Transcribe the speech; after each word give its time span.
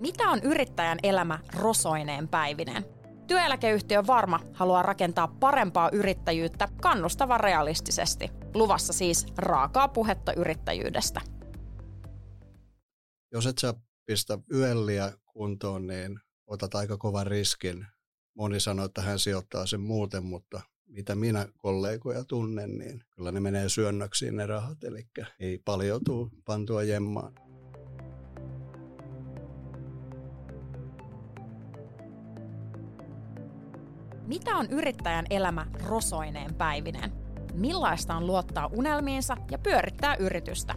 Mitä 0.00 0.28
on 0.28 0.40
yrittäjän 0.42 0.98
elämä 1.02 1.38
rosoineen 1.54 2.28
päivineen? 2.28 2.84
Työeläkeyhtiö 3.26 4.06
Varma 4.06 4.40
haluaa 4.52 4.82
rakentaa 4.82 5.28
parempaa 5.28 5.90
yrittäjyyttä 5.92 6.68
kannustavan 6.82 7.40
realistisesti. 7.40 8.30
Luvassa 8.54 8.92
siis 8.92 9.26
raakaa 9.38 9.88
puhetta 9.88 10.32
yrittäjyydestä. 10.32 11.20
Jos 13.32 13.46
et 13.46 13.58
sä 13.58 13.74
pistä 14.06 14.38
yölliä 14.52 15.12
kuntoon, 15.26 15.86
niin 15.86 16.20
otat 16.46 16.74
aika 16.74 16.96
kovan 16.96 17.26
riskin. 17.26 17.86
Moni 18.34 18.60
sanoo, 18.60 18.84
että 18.84 19.02
hän 19.02 19.18
sijoittaa 19.18 19.66
sen 19.66 19.80
muuten, 19.80 20.24
mutta 20.24 20.60
mitä 20.86 21.14
minä 21.14 21.48
kollegoja 21.56 22.24
tunnen, 22.24 22.78
niin 22.78 23.04
kyllä 23.10 23.32
ne 23.32 23.40
menee 23.40 23.68
syönnöksiin 23.68 24.36
ne 24.36 24.46
rahat, 24.46 24.84
eli 24.84 25.06
ei 25.40 25.58
paljon 25.64 26.00
tule 26.04 26.30
pantua 26.44 26.82
jemmaan. 26.82 27.47
Mitä 34.28 34.56
on 34.56 34.66
yrittäjän 34.70 35.26
elämä 35.30 35.66
rosoineen 35.84 36.54
päivineen? 36.54 37.12
Millaista 37.54 38.14
on 38.14 38.26
luottaa 38.26 38.70
unelmiinsa 38.72 39.36
ja 39.50 39.58
pyörittää 39.58 40.14
yritystä? 40.14 40.74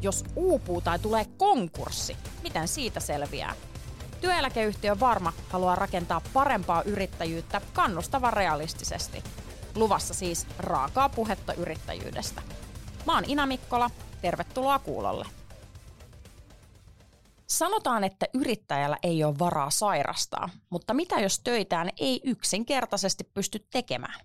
Jos 0.00 0.24
uupuu 0.36 0.80
tai 0.80 0.98
tulee 0.98 1.24
konkurssi, 1.36 2.16
miten 2.42 2.68
siitä 2.68 3.00
selviää? 3.00 3.54
Työeläkeyhtiö 4.20 4.96
Varma 5.00 5.32
haluaa 5.48 5.74
rakentaa 5.74 6.20
parempaa 6.32 6.82
yrittäjyyttä 6.82 7.60
kannustavan 7.72 8.32
realistisesti. 8.32 9.22
Luvassa 9.74 10.14
siis 10.14 10.46
raakaa 10.58 11.08
puhetta 11.08 11.54
yrittäjyydestä. 11.54 12.42
Mä 13.06 13.14
oon 13.14 13.24
Ina 13.26 13.46
Mikkola, 13.46 13.90
tervetuloa 14.22 14.78
kuulolle. 14.78 15.26
Sanotaan, 17.46 18.04
että 18.04 18.26
yrittäjällä 18.34 18.96
ei 19.02 19.24
ole 19.24 19.38
varaa 19.38 19.70
sairastaa, 19.70 20.48
mutta 20.70 20.94
mitä 20.94 21.20
jos 21.20 21.40
töitään 21.40 21.90
ei 22.00 22.20
yksinkertaisesti 22.24 23.24
pysty 23.24 23.66
tekemään? 23.70 24.20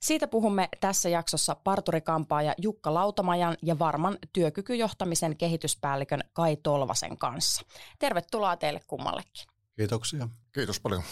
Siitä 0.00 0.28
puhumme 0.28 0.68
tässä 0.80 1.08
jaksossa 1.08 1.54
parturikampaaja 1.54 2.54
Jukka 2.58 2.94
Lautamajan 2.94 3.56
ja 3.62 3.78
Varman 3.78 4.18
työkykyjohtamisen 4.32 5.36
kehityspäällikön 5.36 6.20
Kai 6.32 6.56
Tolvasen 6.56 7.18
kanssa. 7.18 7.62
Tervetuloa 7.98 8.56
teille 8.56 8.80
kummallekin. 8.86 9.46
Kiitoksia. 9.76 10.28
Kiitos 10.52 10.80
paljon. 10.80 11.02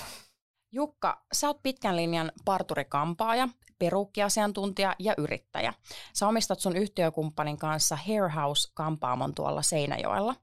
Jukka, 0.73 1.23
sä 1.33 1.47
oot 1.47 1.62
pitkän 1.62 1.97
linjan 1.97 2.33
parturikampaaja, 2.45 3.48
peruukkiasiantuntija 3.79 4.97
ja 4.98 5.14
yrittäjä. 5.19 5.75
Sä 6.12 6.29
omistat 6.29 6.61
sun 6.61 6.77
yhtiökumppanin 6.77 7.59
kanssa 7.59 7.98
Hair 8.07 8.29
House 8.29 8.70
kampaamon 8.75 9.34
tuolla 9.34 9.62
Seinäjoella 9.62 10.34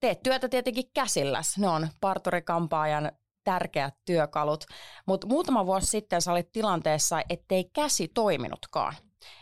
teet 0.00 0.22
työtä 0.22 0.48
tietenkin 0.48 0.90
käsilläs. 0.94 1.58
Ne 1.58 1.68
on 1.68 1.88
parturikampaajan 2.00 3.12
tärkeät 3.44 3.94
työkalut. 4.04 4.64
Mutta 5.06 5.26
muutama 5.26 5.66
vuosi 5.66 5.86
sitten 5.86 6.22
sä 6.22 6.32
olit 6.32 6.52
tilanteessa, 6.52 7.22
ettei 7.28 7.64
käsi 7.64 8.08
toiminutkaan. 8.08 8.94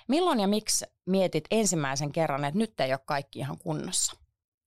Milloin 0.09 0.41
ja 0.41 0.49
miksi 0.49 0.85
mietit 1.07 1.45
ensimmäisen 1.51 2.13
kerran, 2.13 2.45
että 2.45 2.59
nyt 2.59 2.81
ei 2.81 2.93
ole 2.93 3.01
kaikki 3.07 3.39
ihan 3.39 3.59
kunnossa? 3.59 4.17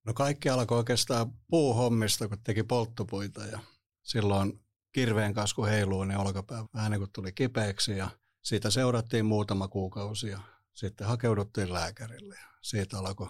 No 0.05 0.13
kaikki 0.13 0.49
alkoi 0.49 0.77
oikeastaan 0.77 1.31
puuhommista, 1.49 2.27
kun 2.27 2.37
teki 2.43 2.63
polttopuita 2.63 3.45
ja 3.45 3.59
silloin 4.03 4.65
kirveen 4.91 5.33
kasku 5.33 5.65
heiluu, 5.65 6.03
niin 6.03 6.17
olkapää 6.17 6.65
vähän 6.73 6.91
niin 6.91 6.99
kuin 6.99 7.11
tuli 7.11 7.31
kipeäksi 7.31 7.97
ja 7.97 8.09
siitä 8.41 8.69
seurattiin 8.69 9.25
muutama 9.25 9.67
kuukausi 9.67 10.27
ja 10.27 10.39
sitten 10.73 11.07
hakeuduttiin 11.07 11.73
lääkärille 11.73 12.35
ja 12.35 12.47
siitä 12.61 12.99
alkoi 12.99 13.27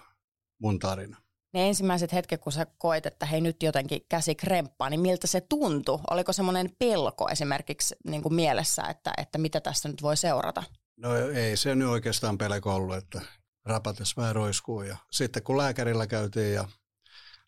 mun 0.59 0.79
tarina 0.79 1.17
ne 1.53 1.67
ensimmäiset 1.67 2.13
hetket, 2.13 2.41
kun 2.41 2.51
sä 2.51 2.65
koet, 2.77 3.05
että 3.05 3.25
hei 3.25 3.41
nyt 3.41 3.63
jotenkin 3.63 4.05
käsi 4.09 4.35
kremppaa, 4.35 4.89
niin 4.89 4.99
miltä 4.99 5.27
se 5.27 5.41
tuntui? 5.41 5.99
Oliko 6.09 6.33
semmoinen 6.33 6.69
pelko 6.79 7.29
esimerkiksi 7.29 7.95
niin 8.07 8.21
kuin 8.21 8.33
mielessä, 8.33 8.83
että, 8.83 9.13
että 9.17 9.37
mitä 9.37 9.61
tästä 9.61 9.89
nyt 9.89 10.01
voi 10.01 10.17
seurata? 10.17 10.63
No 10.97 11.15
ei 11.15 11.57
se 11.57 11.75
nyt 11.75 11.87
oikeastaan 11.87 12.37
pelko 12.37 12.75
ollut, 12.75 12.95
että 12.95 13.21
rapates 13.65 14.17
vähän 14.17 14.35
roiskuu. 14.35 14.81
Ja 14.81 14.97
sitten 15.11 15.43
kun 15.43 15.57
lääkärillä 15.57 16.07
käytiin 16.07 16.53
ja 16.53 16.67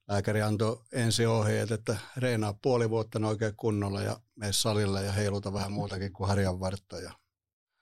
lääkäri 0.08 0.42
antoi 0.42 0.82
ensi 0.92 1.26
ohjeet, 1.26 1.72
että 1.72 1.98
reenaa 2.18 2.54
puoli 2.62 2.90
vuotta 2.90 3.28
oikein 3.28 3.56
kunnolla 3.56 4.02
ja 4.02 4.20
mene 4.36 4.54
salille 4.54 5.04
ja 5.04 5.12
heiluta 5.12 5.54
vähän 5.54 5.72
muutakin 5.72 6.14
kuin 6.14 6.28
harjan 6.28 6.60
vartta. 6.60 7.00
Ja 7.00 7.12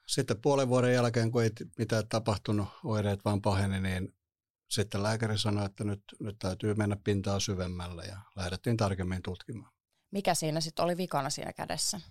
sitten 0.07 0.41
puolen 0.41 0.69
vuoden 0.69 0.93
jälkeen, 0.93 1.31
kun 1.31 1.43
ei 1.43 1.51
mitään 1.77 2.07
tapahtunut, 2.07 2.67
oireet 2.83 3.25
vaan 3.25 3.41
paheni, 3.41 3.79
niin 3.79 4.13
sitten 4.71 5.03
lääkäri 5.03 5.37
sanoi, 5.37 5.65
että 5.65 5.83
nyt, 5.83 6.03
nyt 6.19 6.35
täytyy 6.39 6.73
mennä 6.73 6.97
pintaa 7.03 7.39
syvemmälle 7.39 8.05
ja 8.05 8.17
lähdettiin 8.35 8.77
tarkemmin 8.77 9.21
tutkimaan. 9.21 9.73
Mikä 10.11 10.35
siinä 10.35 10.61
sitten 10.61 10.85
oli 10.85 10.97
vikana 10.97 11.29
siinä 11.29 11.53
kädessä? 11.53 12.01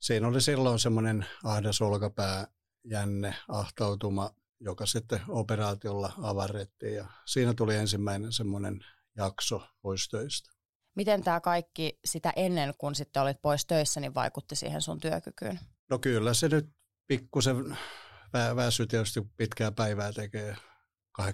Siinä 0.00 0.28
oli 0.28 0.40
silloin 0.40 0.78
semmoinen 0.78 1.26
ahdas 1.44 1.80
olkapää, 1.82 2.46
jänne, 2.84 3.34
ahtautuma, 3.48 4.30
joka 4.60 4.86
sitten 4.86 5.20
operaatiolla 5.28 6.12
avarrettiin 6.22 6.94
ja 6.94 7.06
siinä 7.26 7.54
tuli 7.54 7.76
ensimmäinen 7.76 8.32
semmoinen 8.32 8.84
jakso 9.16 9.62
pois 9.82 10.08
töistä. 10.08 10.50
Miten 10.96 11.22
tämä 11.22 11.40
kaikki 11.40 11.98
sitä 12.04 12.32
ennen, 12.36 12.74
kun 12.78 12.94
sitten 12.94 13.22
olit 13.22 13.42
pois 13.42 13.66
töissä, 13.66 14.00
niin 14.00 14.14
vaikutti 14.14 14.56
siihen 14.56 14.82
sun 14.82 15.00
työkykyyn? 15.00 15.60
No 15.90 15.98
kyllä 15.98 16.34
se 16.34 16.48
nyt 16.48 16.70
pikkusen 17.06 17.78
väsy 18.56 18.86
tietysti 18.86 19.20
pitkää 19.36 19.72
päivää 19.72 20.12
tekee 20.12 20.56
8-10 21.22 21.24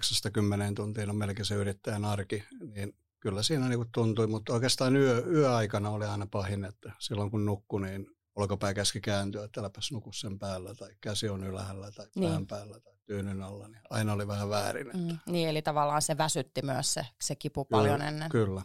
tuntia 0.75 1.09
on 1.09 1.15
melkein 1.15 1.45
se 1.45 1.55
yrittäjän 1.55 2.05
arki, 2.05 2.43
niin 2.73 2.93
kyllä 3.19 3.43
siinä 3.43 3.69
niin 3.69 3.85
tuntui, 3.93 4.27
mutta 4.27 4.53
oikeastaan 4.53 4.95
yö, 4.95 5.23
yöaikana 5.27 5.89
oli 5.89 6.05
aina 6.05 6.27
pahin, 6.31 6.65
että 6.65 6.91
silloin 6.99 7.31
kun 7.31 7.45
nukkui, 7.45 7.81
niin 7.81 8.07
olkapää 8.35 8.73
käski 8.73 9.01
kääntyä, 9.01 9.43
että 9.43 9.59
äläpäs 9.59 9.91
nuku 9.91 10.11
sen 10.11 10.39
päällä 10.39 10.75
tai 10.75 10.89
käsi 11.01 11.29
on 11.29 11.43
ylhäällä 11.43 11.91
tai 11.91 12.07
niin. 12.15 12.31
pään 12.31 12.47
päällä 12.47 12.79
tai 12.79 12.93
tyynyn 13.05 13.41
alla, 13.41 13.67
niin 13.67 13.81
aina 13.89 14.13
oli 14.13 14.27
vähän 14.27 14.49
väärin. 14.49 14.87
Että. 14.87 14.97
Mm, 14.97 15.19
niin, 15.33 15.49
eli 15.49 15.61
tavallaan 15.61 16.01
se 16.01 16.17
väsytti 16.17 16.61
myös 16.61 16.93
se, 16.93 17.05
se 17.21 17.35
kipu 17.35 17.65
kyllä, 17.65 17.81
paljon 17.81 18.01
ennen. 18.01 18.29
Kyllä. 18.29 18.61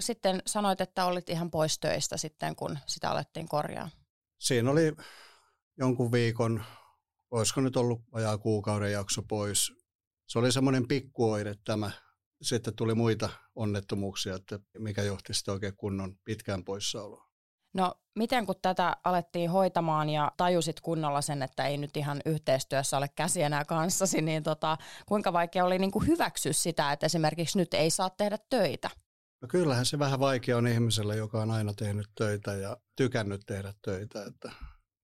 Sitten 0.00 0.42
sanoit, 0.46 0.80
että 0.80 1.04
olit 1.04 1.28
ihan 1.28 1.50
pois 1.50 1.78
töistä 1.78 2.16
sitten, 2.16 2.56
kun 2.56 2.78
sitä 2.86 3.10
alettiin 3.10 3.48
korjaa. 3.48 3.90
Siinä 4.40 4.70
oli 4.70 4.92
jonkun 5.78 6.12
viikon, 6.12 6.64
olisiko 7.30 7.60
nyt 7.60 7.76
ollut 7.76 8.00
vajaa 8.12 8.38
kuukauden 8.38 8.92
jakso 8.92 9.22
pois 9.22 9.85
se 10.26 10.38
oli 10.38 10.52
semmoinen 10.52 10.88
pikkuoire 10.88 11.54
tämä. 11.64 11.90
Sitten 12.42 12.76
tuli 12.76 12.94
muita 12.94 13.28
onnettomuuksia, 13.54 14.34
että 14.34 14.58
mikä 14.78 15.02
johti 15.02 15.34
sitten 15.34 15.54
oikein 15.54 15.76
kunnon 15.76 16.16
pitkään 16.24 16.64
poissaoloon. 16.64 17.26
No 17.74 17.94
miten 18.18 18.46
kun 18.46 18.54
tätä 18.62 18.96
alettiin 19.04 19.50
hoitamaan 19.50 20.08
ja 20.08 20.32
tajusit 20.36 20.80
kunnolla 20.80 21.20
sen, 21.20 21.42
että 21.42 21.66
ei 21.66 21.76
nyt 21.76 21.96
ihan 21.96 22.20
yhteistyössä 22.26 22.96
ole 22.96 23.08
käsi 23.08 23.42
enää 23.42 23.64
kanssasi, 23.64 24.22
niin 24.22 24.42
tota, 24.42 24.76
kuinka 25.06 25.32
vaikea 25.32 25.64
oli 25.64 25.78
niin 25.78 25.90
kuin 25.90 26.06
hyväksyä 26.06 26.52
sitä, 26.52 26.92
että 26.92 27.06
esimerkiksi 27.06 27.58
nyt 27.58 27.74
ei 27.74 27.90
saa 27.90 28.10
tehdä 28.10 28.38
töitä? 28.50 28.90
No 29.42 29.48
kyllähän 29.48 29.86
se 29.86 29.98
vähän 29.98 30.20
vaikea 30.20 30.56
on 30.56 30.66
ihmiselle, 30.66 31.16
joka 31.16 31.42
on 31.42 31.50
aina 31.50 31.74
tehnyt 31.74 32.06
töitä 32.14 32.52
ja 32.52 32.76
tykännyt 32.96 33.42
tehdä 33.46 33.74
töitä. 33.82 34.24
Että 34.24 34.52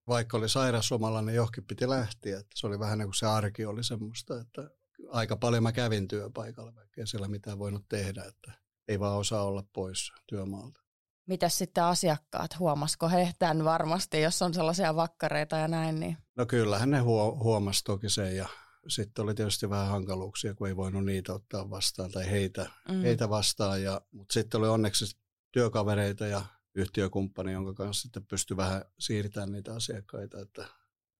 vaikka 0.07 0.37
oli 0.37 0.49
sairasomalla, 0.49 1.21
niin 1.21 1.35
johonkin 1.35 1.65
piti 1.67 1.89
lähteä. 1.89 2.39
Että 2.39 2.51
se 2.55 2.67
oli 2.67 2.79
vähän 2.79 2.97
niin 2.97 3.07
kuin 3.07 3.15
se 3.15 3.25
arki 3.25 3.65
oli 3.65 3.83
semmoista, 3.83 4.39
että 4.39 4.69
aika 5.09 5.37
paljon 5.37 5.63
mä 5.63 5.71
kävin 5.71 6.07
työpaikalla, 6.07 6.75
vaikka 6.75 7.01
ei 7.01 7.07
siellä 7.07 7.27
mitään 7.27 7.59
voinut 7.59 7.85
tehdä, 7.89 8.23
että 8.23 8.51
ei 8.87 8.99
vaan 8.99 9.17
osaa 9.17 9.43
olla 9.43 9.63
pois 9.73 10.11
työmaalta. 10.27 10.83
Mitäs 11.27 11.57
sitten 11.57 11.83
asiakkaat, 11.83 12.59
huomasiko 12.59 13.09
he 13.09 13.33
tämän 13.39 13.65
varmasti, 13.65 14.21
jos 14.21 14.41
on 14.41 14.53
sellaisia 14.53 14.95
vakkareita 14.95 15.57
ja 15.57 15.67
näin? 15.67 15.99
Niin? 15.99 16.17
No 16.35 16.45
kyllähän 16.45 16.91
ne 16.91 16.99
huo- 16.99 17.35
huomasi 17.43 17.83
toki 17.83 18.09
sen 18.09 18.35
ja 18.35 18.47
sitten 18.87 19.23
oli 19.23 19.35
tietysti 19.35 19.69
vähän 19.69 19.87
hankaluuksia, 19.87 20.53
kun 20.53 20.67
ei 20.67 20.75
voinut 20.75 21.05
niitä 21.05 21.33
ottaa 21.33 21.69
vastaan 21.69 22.11
tai 22.11 22.31
heitä, 22.31 22.69
mm. 22.89 23.01
heitä 23.01 23.29
vastaan. 23.29 23.83
Ja, 23.83 24.01
mutta 24.11 24.33
sitten 24.33 24.59
oli 24.59 24.67
onneksi 24.67 25.17
työkavereita 25.51 26.25
ja 26.27 26.45
yhtiökumppani, 26.75 27.51
jonka 27.51 27.73
kanssa 27.73 28.01
sitten 28.01 28.25
pystyi 28.25 28.57
vähän 28.57 28.85
siirtämään 28.99 29.51
niitä 29.51 29.75
asiakkaita, 29.75 30.41
että 30.41 30.65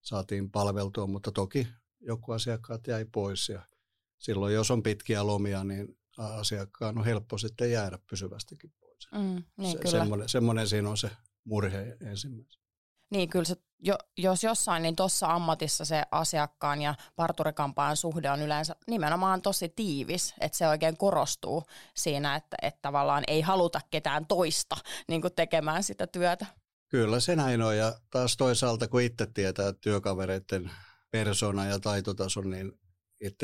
saatiin 0.02 0.52
palveltua, 0.52 1.08
mutta 1.08 1.32
toki 1.32 1.68
joku 2.00 2.32
asiakkaat 2.32 2.88
jäi 2.88 3.06
pois 3.06 3.50
ja 3.50 3.62
silloin 4.24 4.54
jos 4.54 4.72
on 4.72 4.84
pitkiä 4.84 5.28
lomia, 5.28 5.64
niin 5.64 5.98
asiakkaan 6.18 6.98
on 6.98 7.06
helppo 7.06 7.38
sitten 7.38 7.72
jäädä 7.72 8.00
pysyvästikin 8.10 8.72
pois. 8.80 9.08
Mm, 9.12 9.44
niin, 9.58 9.72
se, 9.72 9.78
kyllä. 9.78 9.92
Semmoinen, 9.92 10.30
semmoinen 10.30 10.68
siinä 10.68 10.90
on 10.90 10.98
se 10.98 11.12
murhe 11.44 11.98
ensimmäisenä. 12.02 12.64
Niin, 13.10 13.30
kyllä 13.30 13.46
se, 13.46 13.56
jo, 13.80 13.98
jos 14.18 14.44
jossain, 14.44 14.84
niin 14.84 14.96
tuossa 14.96 15.28
ammatissa 15.28 15.86
se 15.86 16.04
asiakkaan 16.12 16.82
ja 16.82 16.96
parturikampaan 17.16 17.98
suhde 17.98 18.32
on 18.32 18.42
yleensä 18.42 18.76
nimenomaan 18.88 19.42
tosi 19.42 19.70
tiivis, 19.70 20.34
että 20.40 20.58
se 20.58 20.68
oikein 20.68 20.98
korostuu 20.98 21.64
siinä, 21.96 22.36
että, 22.36 22.58
että 22.62 22.80
tavallaan 22.82 23.24
ei 23.28 23.42
haluta 23.42 23.82
ketään 23.92 24.26
toista 24.26 24.76
niin 25.08 25.22
kuin 25.22 25.34
tekemään 25.36 25.84
sitä 25.84 26.08
työtä. 26.08 26.46
Kyllä 26.90 27.20
se 27.20 27.36
näin 27.36 27.62
on 27.62 27.78
ja 27.78 27.96
taas 28.10 28.38
toisaalta 28.38 28.88
kun 28.88 29.02
itse 29.02 29.26
tietää 29.26 29.74
työkavereiden 29.74 30.72
persona 31.12 31.66
ja 31.66 31.80
taitotason, 31.80 32.50
niin 32.50 32.80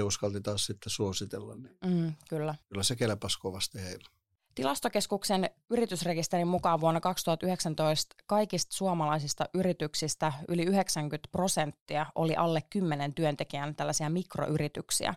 uskalti 0.03 0.41
taas 0.41 0.65
sitten 0.65 0.89
suositella. 0.89 1.55
Niin 1.55 1.77
mm, 1.85 2.13
kyllä. 2.29 2.55
Kyllä 2.69 2.83
se 2.83 2.95
kelpasi 2.95 3.39
kovasti 3.39 3.81
heille. 3.81 4.09
Tilastokeskuksen 4.55 5.49
yritysrekisterin 5.69 6.47
mukaan 6.47 6.81
vuonna 6.81 6.99
2019 6.99 8.15
kaikista 8.27 8.75
suomalaisista 8.75 9.45
yrityksistä 9.53 10.33
yli 10.47 10.63
90 10.63 11.29
prosenttia 11.31 12.05
oli 12.15 12.35
alle 12.35 12.63
10 12.69 13.13
työntekijän 13.13 13.75
tällaisia 13.75 14.09
mikroyrityksiä. 14.09 15.13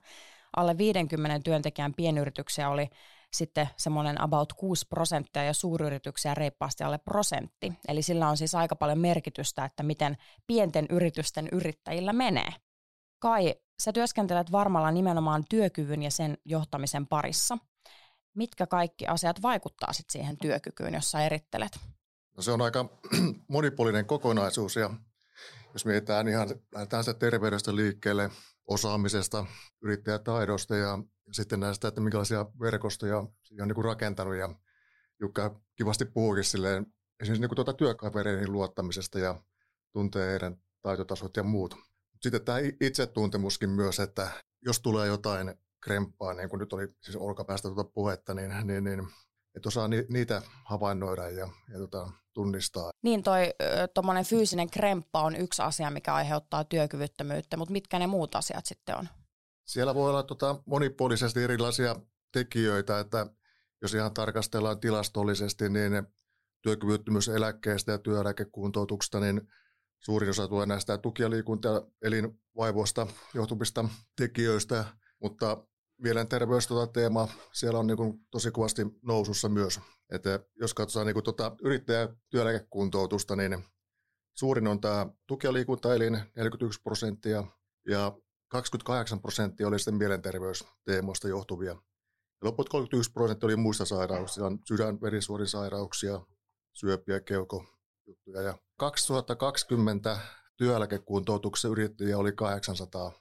Alle 0.57 0.79
50 0.79 1.41
työntekijän 1.45 1.95
pienyrityksiä 1.95 2.69
oli 2.69 2.91
sitten 3.33 3.69
semmoinen 3.77 4.21
about 4.21 4.53
6 4.53 4.87
prosenttia 4.89 5.45
ja 5.45 5.53
suuryrityksiä 5.53 6.35
reippaasti 6.35 6.85
alle 6.85 6.99
prosentti. 6.99 7.73
Eli 7.89 8.03
sillä 8.03 8.29
on 8.29 8.37
siis 8.37 8.55
aika 8.55 8.77
paljon 8.77 8.99
merkitystä, 8.99 9.65
että 9.65 9.83
miten 9.83 10.17
pienten 10.47 10.87
yritysten 10.91 11.49
yrittäjillä 11.53 12.13
menee. 12.13 12.53
Kai, 13.19 13.55
sä 13.85 13.93
työskentelet 13.93 14.53
varmalla 14.53 14.91
nimenomaan 14.91 15.45
työkyvyn 15.49 16.03
ja 16.03 16.11
sen 16.11 16.39
johtamisen 16.45 17.07
parissa. 17.07 17.59
Mitkä 18.35 18.67
kaikki 18.67 19.07
asiat 19.07 19.43
vaikuttaa 19.43 19.93
sitten 19.93 20.13
siihen 20.13 20.37
työkykyyn, 20.37 20.95
jossa 20.95 21.21
erittelet? 21.21 21.79
No 22.37 22.43
se 22.43 22.51
on 22.51 22.63
aika 22.63 22.89
monipuolinen 23.49 24.07
kokonaisuus 24.07 24.77
ja 24.77 24.91
jos 25.73 25.87
mietitään 25.87 26.29
ihan 26.29 26.49
sitä 26.49 27.15
terveydestä 27.19 27.77
liikkeelle, 27.77 28.31
osaamisesta, 28.67 29.47
yrittäjätaidosta 29.83 30.77
ja 30.77 30.99
sitten 31.33 31.61
näistä, 31.61 31.89
että 31.89 32.01
minkälaisia 32.01 32.47
verkostoja 32.61 33.19
on 33.19 33.29
niin 33.51 33.75
kuin 33.75 33.85
rakentanut 33.85 34.37
ja 34.37 34.55
Jukka 35.21 35.61
kivasti 35.77 36.05
puhuikin 36.05 36.45
silleen, 36.45 36.87
esimerkiksi 37.21 37.41
niin 37.41 37.49
kuin 37.49 37.57
tuota 37.57 37.73
työkavereiden 37.73 38.53
luottamisesta 38.53 39.19
ja 39.19 39.43
tuntee 39.93 40.31
heidän 40.31 40.57
taitotasot 40.83 41.37
ja 41.37 41.43
muut. 41.43 41.92
Sitten 42.23 42.45
tämä 42.45 42.59
itsetuntemuskin 42.81 43.71
myös, 43.71 44.01
että 44.01 44.31
jos 44.65 44.81
tulee 44.81 45.07
jotain 45.07 45.55
kremppaa, 45.83 46.35
niin 46.35 46.49
kuin 46.49 46.61
nyt 46.61 46.73
oli 46.73 46.89
siis 47.01 47.17
olkapäästä 47.17 47.69
tuota 47.69 47.91
puhetta, 47.95 48.35
niin, 48.35 48.53
niin, 48.65 48.85
niin 48.85 49.09
että 49.57 49.69
osaa 49.69 49.89
ni, 49.89 50.07
niitä 50.09 50.43
havainnoida 50.65 51.29
ja, 51.29 51.49
ja 51.73 51.79
tota, 51.79 52.11
tunnistaa. 52.33 52.91
Niin 53.03 53.23
toi 53.23 53.55
tuommoinen 53.95 54.25
fyysinen 54.25 54.71
kremppa 54.71 55.23
on 55.23 55.37
yksi 55.37 55.63
asia, 55.63 55.91
mikä 55.91 56.15
aiheuttaa 56.15 56.65
työkyvyttömyyttä, 56.65 57.57
mutta 57.57 57.73
mitkä 57.73 57.99
ne 57.99 58.07
muut 58.07 58.35
asiat 58.35 58.67
sitten 58.67 58.97
on? 58.97 59.09
Siellä 59.67 59.95
voi 59.95 60.11
olla 60.11 60.23
tota 60.23 60.63
monipuolisesti 60.67 61.43
erilaisia 61.43 61.97
tekijöitä, 62.33 62.99
että 62.99 63.27
jos 63.83 63.95
ihan 63.95 64.15
tarkastellaan 64.15 64.81
tilastollisesti, 64.81 65.69
niin 65.69 66.03
työkyvyttömyyseläkkeestä 66.63 67.93
ja 67.93 67.99
työeläkekuntoutuksesta, 67.99 69.21
niin 69.21 69.41
suurin 70.03 70.31
osa 70.31 70.49
tulee 70.49 70.67
näistä 70.67 70.99
tuki- 70.99 71.23
ja 71.23 71.29
elinvaivoista 72.03 73.07
johtuvista 73.35 73.89
tekijöistä, 74.17 74.85
mutta 75.21 75.67
mielenterveys 75.99 76.67
tuota 76.67 76.93
teema, 76.93 77.29
siellä 77.53 77.79
on 77.79 77.87
niin 77.87 77.97
kuin 77.97 78.21
tosi 78.31 78.51
kovasti 78.51 78.83
nousussa 79.03 79.49
myös. 79.49 79.81
Että 80.13 80.41
jos 80.61 80.75
katsotaan 80.75 81.07
niin 81.07 81.15
kuin 81.15 81.25
tuota 81.25 81.57
yrittäjätyöeläkekuntoutusta, 81.63 83.37
niin 83.37 83.65
suurin 84.35 84.67
on 84.67 84.81
tämä 84.81 85.07
tuki- 85.27 85.47
ja 85.47 85.53
liikuntaelin 85.53 86.21
41 86.37 86.83
prosenttia 86.83 87.45
ja 87.89 88.13
28 88.49 89.21
prosenttia 89.21 89.69
oli 89.69 89.79
sitten 89.79 89.95
mielenterveysteemoista 89.95 91.29
johtuvia. 91.29 91.71
Ja 91.71 91.81
loput 92.43 92.69
31 92.69 93.13
prosenttia 93.13 93.47
oli 93.47 93.57
muista 93.57 93.85
sairauksia, 93.85 94.45
sydän, 94.69 95.01
verisuonisairauksia, 95.01 96.21
syöpiä, 96.73 97.21
keukojuttuja. 98.05 98.43
Ja 98.43 98.59
2020 98.77 100.19
työeläkekuntoutuksessa 100.57 101.69
yrittäjiä 101.69 102.19
oli 102.19 102.33
800 102.33 103.13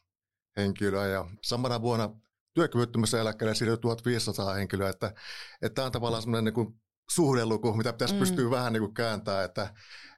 henkilöä 0.57 1.07
ja 1.07 1.25
samana 1.43 1.81
vuonna 1.81 2.09
työkyvyttömyyseläkkeelle 2.53 3.55
siirtyi 3.55 3.77
1500 3.77 4.53
henkilöä, 4.53 4.89
että, 4.89 5.13
että 5.61 5.75
tämä 5.75 5.85
on 5.85 5.91
tavallaan 5.91 6.23
semmoinen 6.23 6.53
niin 6.53 6.81
suhdeluku, 7.11 7.73
mitä 7.73 7.93
pitäisi 7.93 8.13
mm. 8.13 8.19
pystyä 8.19 8.49
vähän 8.49 8.73
niin 8.73 8.83
kuin 8.83 8.93
kääntämään, 8.93 9.45
että 9.45 9.73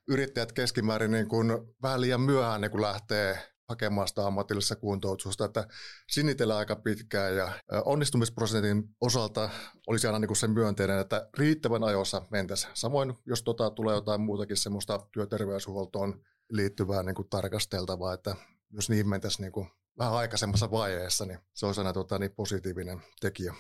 yrittäjät 0.07 0.51
keskimäärin 0.51 1.12
niin 1.12 1.27
kuin 1.27 1.48
vähän 1.81 2.01
liian 2.01 2.21
myöhään 2.21 2.62
niin 2.62 2.71
kuin 2.71 2.81
lähtee 2.81 3.52
hakemaan 3.73 4.07
sitä 4.07 4.27
ammatillisessa 4.27 4.75
kuntoutusta, 4.75 5.45
että 5.45 5.67
sinitellä 6.09 6.57
aika 6.57 6.75
pitkään 6.75 7.35
ja 7.35 7.51
onnistumisprosentin 7.85 8.83
osalta 9.01 9.49
olisi 9.87 10.07
aina 10.07 10.19
niin 10.19 10.35
se 10.35 10.47
myönteinen, 10.47 10.99
että 10.99 11.29
riittävän 11.37 11.83
ajoissa 11.83 12.21
mentäisiin. 12.31 12.71
Samoin, 12.73 13.13
jos 13.25 13.43
tota, 13.43 13.69
tulee 13.69 13.95
jotain 13.95 14.21
muutakin 14.21 14.57
semmoista 14.57 14.99
työterveyshuoltoon 15.13 16.21
liittyvää 16.49 17.03
niin 17.03 17.15
kuin 17.15 17.29
tarkasteltavaa, 17.29 18.13
että 18.13 18.35
jos 18.71 18.89
niihin 18.89 19.09
mentäisiin 19.09 19.43
niin 19.43 19.51
kuin 19.51 19.67
vähän 19.97 20.13
aikaisemmassa 20.13 20.71
vaiheessa, 20.71 21.25
niin 21.25 21.39
se 21.53 21.65
olisi 21.65 21.81
aina 21.81 21.93
tota, 21.93 22.19
niin 22.19 22.31
positiivinen 22.35 23.01
tekijä. 23.21 23.53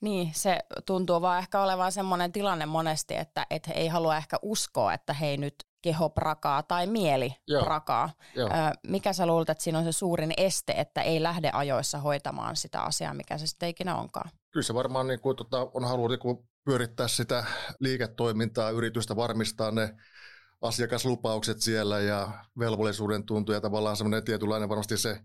Niin, 0.00 0.30
se 0.34 0.58
tuntuu 0.86 1.20
vaan 1.20 1.38
ehkä 1.38 1.62
olevan 1.62 1.92
semmoinen 1.92 2.32
tilanne 2.32 2.66
monesti, 2.66 3.14
että, 3.16 3.46
he 3.68 3.72
ei 3.74 3.88
halua 3.88 4.16
ehkä 4.16 4.36
uskoa, 4.42 4.94
että 4.94 5.12
hei 5.12 5.36
nyt 5.36 5.54
keho 5.82 6.10
prakaa 6.10 6.62
tai 6.62 6.86
mieli 6.86 7.34
Joo. 7.46 7.64
prakaa. 7.64 8.10
Joo. 8.34 8.48
Ö, 8.48 8.52
mikä 8.86 9.12
sä 9.12 9.26
luulet, 9.26 9.50
että 9.50 9.64
siinä 9.64 9.78
on 9.78 9.84
se 9.84 9.92
suurin 9.92 10.32
este, 10.36 10.72
että 10.72 11.02
ei 11.02 11.22
lähde 11.22 11.50
ajoissa 11.52 11.98
hoitamaan 11.98 12.56
sitä 12.56 12.82
asiaa, 12.82 13.14
mikä 13.14 13.38
se 13.38 13.46
sitten 13.46 13.68
ikinä 13.68 13.96
onkaan? 13.96 14.30
Kyllä 14.50 14.64
se 14.64 14.74
varmaan 14.74 15.06
niin 15.06 15.20
kuin, 15.20 15.36
tota, 15.36 15.70
on 15.74 15.84
halunnut 15.84 16.10
niin 16.10 16.18
kuin 16.18 16.48
pyörittää 16.64 17.08
sitä 17.08 17.44
liiketoimintaa, 17.80 18.70
yritystä 18.70 19.16
varmistaa 19.16 19.70
ne 19.70 19.94
asiakaslupaukset 20.62 21.60
siellä 21.60 22.00
ja 22.00 22.28
velvollisuuden 22.58 23.24
tuntu 23.24 23.52
ja 23.52 23.60
tavallaan 23.60 23.96
semmoinen 23.96 24.24
tietynlainen 24.24 24.68
varmasti 24.68 24.96
se 24.96 25.20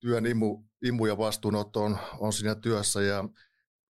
työn 0.00 0.26
imu, 0.26 0.64
imu 0.84 1.06
ja 1.06 1.18
vastuunotto 1.18 1.84
on, 1.84 1.98
on 2.18 2.32
siinä 2.32 2.54
työssä 2.54 3.02
ja 3.02 3.24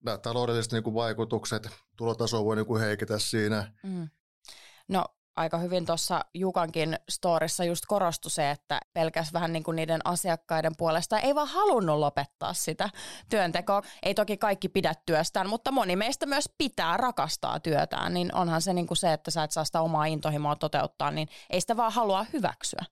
nämä 0.05 0.19
taloudelliset 0.19 0.72
niin 0.72 0.82
kuin 0.82 0.94
vaikutukset, 0.94 1.69
tulotaso 1.96 2.44
voi 2.44 2.56
niin 2.56 2.66
kuin 2.66 2.82
heiketä 2.82 3.19
siinä. 3.19 3.72
Mm. 3.82 4.08
No 4.88 5.05
aika 5.38 5.58
hyvin 5.58 5.87
tuossa 5.87 6.20
Jukankin 6.35 6.99
storissa 7.08 7.64
just 7.64 7.87
korostui 7.87 8.31
se, 8.31 8.50
että 8.50 8.81
pelkäs 8.93 9.32
vähän 9.32 9.52
niin 9.52 9.62
kuin 9.62 9.76
niiden 9.76 10.00
asiakkaiden 10.05 10.73
puolesta 10.79 11.19
ei 11.19 11.35
vaan 11.35 11.49
halunnut 11.49 11.99
lopettaa 11.99 12.52
sitä 12.52 12.90
työntekoa. 13.31 13.82
Ei 14.02 14.14
toki 14.14 14.37
kaikki 14.37 14.69
pidä 14.69 14.94
työstään, 15.06 15.49
mutta 15.49 15.73
moni 15.73 15.96
meistä 15.96 16.26
myös 16.26 16.50
pitää 16.58 16.96
rakastaa 16.96 17.61
työtään, 17.61 18.14
niin 18.14 18.35
onhan 18.35 18.62
se 18.62 18.73
niin 18.73 18.87
kuin 18.87 18.99
se, 18.99 19.12
että 19.12 19.31
sä 19.31 19.43
et 19.43 19.50
saa 19.50 19.64
sitä 19.64 19.81
omaa 19.81 20.05
intohimoa 20.05 20.56
toteuttaa, 20.56 21.11
niin 21.11 21.29
ei 21.50 21.61
sitä 21.61 21.76
vaan 21.76 21.93
halua 21.93 22.26
hyväksyä. 22.32 22.84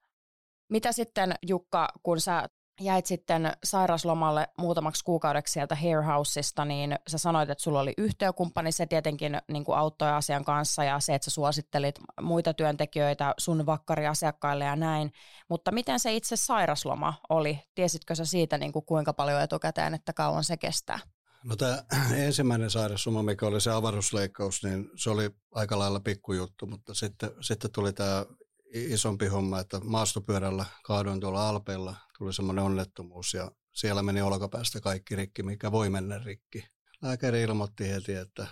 Mitä 0.73 0.93
sitten 0.93 1.35
Jukka, 1.47 1.89
kun 2.03 2.21
sä 2.21 2.49
jäit 2.81 3.07
sitten 3.07 3.53
sairaslomalle 3.65 4.49
muutamaksi 4.59 5.05
kuukaudeksi 5.05 5.53
sieltä 5.53 5.75
Hair 5.75 6.03
Houseista, 6.03 6.65
niin 6.65 6.97
sä 7.09 7.19
sanoit, 7.19 7.51
että 7.51 7.65
sulla 7.65 7.81
oli 7.81 7.95
yhtiökumppani, 7.99 8.73
se 8.73 8.87
tietenkin 8.87 9.41
niin 9.49 9.65
kuin 9.65 9.79
auttoi 9.79 10.11
asian 10.11 10.45
kanssa 10.45 10.85
ja 10.85 11.01
se, 11.01 11.15
että 11.15 11.25
sä 11.25 11.35
suosittelit 11.35 11.95
muita 12.21 12.55
työntekijöitä 12.55 13.35
sun 13.39 13.67
vakkariasiakkaille 13.67 14.65
ja 14.65 14.77
näin. 14.77 15.13
Mutta 15.49 15.73
miten 15.73 16.01
se 16.01 16.15
itse 16.15 16.37
sairasloma 16.37 17.15
oli? 17.29 17.59
Tiesitkö 17.75 18.15
sä 18.15 18.25
siitä 18.25 18.59
niin 18.59 18.73
kuin 18.73 18.85
kuinka 18.85 19.13
paljon 19.13 19.43
etukäteen, 19.43 19.95
että 19.95 20.13
kauan 20.13 20.45
se 20.45 20.57
kestää? 20.57 20.99
No 21.45 21.57
tämä 21.57 21.83
ensimmäinen 22.27 22.71
sairasloma, 22.71 23.23
mikä 23.23 23.47
oli 23.47 23.61
se 23.61 23.71
avaruusleikkaus, 23.71 24.65
niin 24.65 24.91
se 24.97 25.11
oli 25.11 25.31
aika 25.55 25.79
lailla 25.79 26.01
pikkujuttu, 26.01 26.67
mutta 26.67 26.95
sitten, 26.95 27.31
sitten 27.41 27.73
tuli 27.73 27.93
tämä 27.93 28.25
isompi 28.73 29.27
homma, 29.27 29.61
että 29.61 29.81
maastopyörällä 29.81 30.67
kaaduin 30.85 31.21
tuolla 31.21 31.49
Alpeilla, 31.49 31.97
tuli 32.19 32.33
semmoinen 32.33 32.65
onnettomuus 32.65 33.35
ja 33.35 33.51
siellä 33.73 34.03
meni 34.03 34.23
olkapäästä 34.23 34.81
kaikki 34.81 35.17
rikki, 35.17 35.43
mikä 35.43 35.73
voi 35.73 35.91
mennä 35.91 36.19
rikki. 36.19 36.65
Lääkäri 37.03 37.43
ilmoitti 37.43 37.89
heti, 37.89 38.15
että 38.15 38.47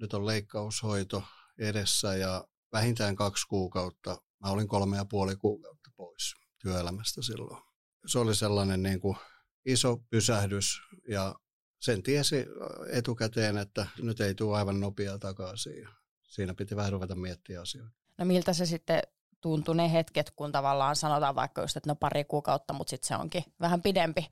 nyt 0.00 0.14
on 0.14 0.26
leikkaushoito 0.26 1.22
edessä 1.58 2.14
ja 2.14 2.44
vähintään 2.72 3.16
kaksi 3.16 3.46
kuukautta. 3.48 4.22
Mä 4.44 4.50
olin 4.50 4.68
kolme 4.68 4.96
ja 4.96 5.04
puoli 5.04 5.36
kuukautta 5.36 5.90
pois 5.96 6.34
työelämästä 6.58 7.22
silloin. 7.22 7.62
Se 8.06 8.18
oli 8.18 8.34
sellainen 8.34 8.82
niin 8.82 9.00
kuin 9.00 9.16
iso 9.64 9.96
pysähdys 10.10 10.80
ja 11.08 11.34
sen 11.80 12.02
tiesi 12.02 12.46
etukäteen, 12.90 13.58
että 13.58 13.86
nyt 14.02 14.20
ei 14.20 14.34
tule 14.34 14.56
aivan 14.56 14.80
nopea 14.80 15.18
takaisin. 15.18 15.88
Siinä 16.22 16.54
piti 16.54 16.76
vähän 16.76 16.92
ruveta 16.92 17.14
miettiä 17.14 17.60
asioita. 17.60 17.90
No 18.18 18.24
miltä 18.24 18.52
se 18.52 18.66
sitten 18.66 19.02
tuntui 19.40 19.76
ne 19.76 19.92
hetket, 19.92 20.30
kun 20.30 20.52
tavallaan 20.52 20.96
sanotaan 20.96 21.34
vaikka 21.34 21.60
just, 21.60 21.76
että 21.76 21.90
no 21.90 21.94
pari 21.94 22.24
kuukautta, 22.24 22.72
mutta 22.72 22.90
sitten 22.90 23.08
se 23.08 23.16
onkin 23.16 23.44
vähän 23.60 23.82
pidempi 23.82 24.26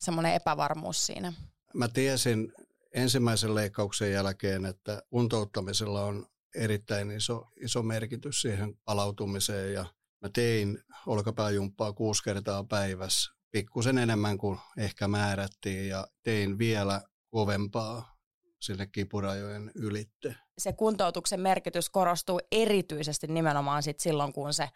semmoinen 0.00 0.34
epävarmuus 0.34 1.06
siinä. 1.06 1.32
Mä 1.74 1.88
tiesin 1.88 2.52
ensimmäisen 2.94 3.54
leikkauksen 3.54 4.12
jälkeen, 4.12 4.66
että 4.66 5.02
kuntouttamisella 5.10 6.04
on 6.04 6.26
erittäin 6.54 7.10
iso, 7.10 7.46
iso 7.56 7.82
merkitys 7.82 8.40
siihen 8.40 8.76
palautumiseen 8.84 9.72
ja 9.72 9.84
mä 10.22 10.28
tein 10.28 10.78
olkapääjumppaa 11.06 11.92
kuusi 11.92 12.22
kertaa 12.22 12.64
päivässä, 12.64 13.32
pikkusen 13.50 13.98
enemmän 13.98 14.38
kuin 14.38 14.58
ehkä 14.76 15.08
määrättiin 15.08 15.88
ja 15.88 16.06
tein 16.22 16.58
vielä 16.58 17.02
kovempaa 17.30 18.17
sinne 18.60 18.86
kipurajojen 18.86 19.70
ylitte. 19.74 20.36
Se 20.58 20.72
kuntoutuksen 20.72 21.40
merkitys 21.40 21.90
korostuu 21.90 22.40
erityisesti 22.52 23.26
nimenomaan 23.26 23.82
sit 23.82 24.00
silloin, 24.00 24.32
kun 24.32 24.54
se 24.54 24.68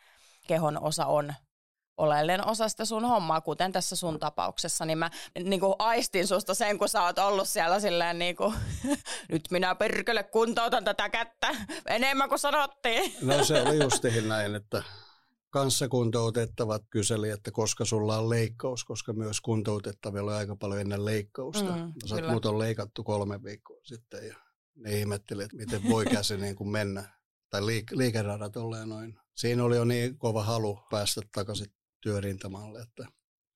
kehon 0.46 0.82
osa 0.82 1.06
on 1.06 1.34
oleellinen 1.96 2.46
osa 2.46 2.68
sitä 2.68 2.84
sun 2.84 3.04
hommaa, 3.04 3.40
kuten 3.40 3.72
tässä 3.72 3.96
sun 3.96 4.18
tapauksessa, 4.18 4.84
niin 4.84 4.98
mä 4.98 5.10
niin 5.44 5.60
kuin 5.60 5.74
aistin 5.78 6.26
susta 6.26 6.54
sen, 6.54 6.78
kun 6.78 6.88
sä 6.88 7.02
oot 7.02 7.18
ollut 7.18 7.48
siellä 7.48 7.80
silleen 7.80 8.18
niin 8.18 8.36
kuin, 8.36 8.54
nyt 9.32 9.42
minä 9.50 9.74
perkele 9.74 10.22
kuntoutan 10.22 10.84
tätä 10.84 11.08
kättä 11.08 11.48
enemmän 11.86 12.28
kuin 12.28 12.38
sanottiin. 12.38 13.14
No 13.22 13.44
se 13.44 13.62
oli 13.62 13.78
justiin 13.84 14.28
näin, 14.28 14.54
että 14.54 14.82
kanssakuntoutettavat 15.52 16.82
kyseli, 16.90 17.30
että 17.30 17.50
koska 17.50 17.84
sulla 17.84 18.18
on 18.18 18.30
leikkaus, 18.30 18.84
koska 18.84 19.12
myös 19.12 19.40
kuntoutettavilla 19.40 20.30
oli 20.30 20.38
aika 20.38 20.56
paljon 20.56 20.80
ennen 20.80 21.04
leikkausta. 21.04 21.76
Mm, 21.76 21.92
Sä 22.06 22.16
mut 22.32 22.46
on 22.46 22.58
leikattu 22.58 23.04
kolme 23.04 23.42
viikkoa 23.42 23.80
sitten 23.82 24.26
ja 24.26 24.36
ne 24.74 24.98
ihmetteli, 24.98 25.42
että 25.42 25.56
miten 25.56 25.82
voi 25.88 26.04
käsi 26.04 26.36
niin 26.36 26.56
kuin 26.56 26.68
mennä, 26.68 27.18
tai 27.50 27.60
liik- 27.60 27.96
liikeradat 27.96 28.56
olleen 28.56 28.88
noin. 28.88 29.18
Siinä 29.34 29.64
oli 29.64 29.76
jo 29.76 29.84
niin 29.84 30.18
kova 30.18 30.44
halu 30.44 30.78
päästä 30.90 31.20
takaisin 31.34 31.72
työrintamalle, 32.00 32.80
että 32.80 33.06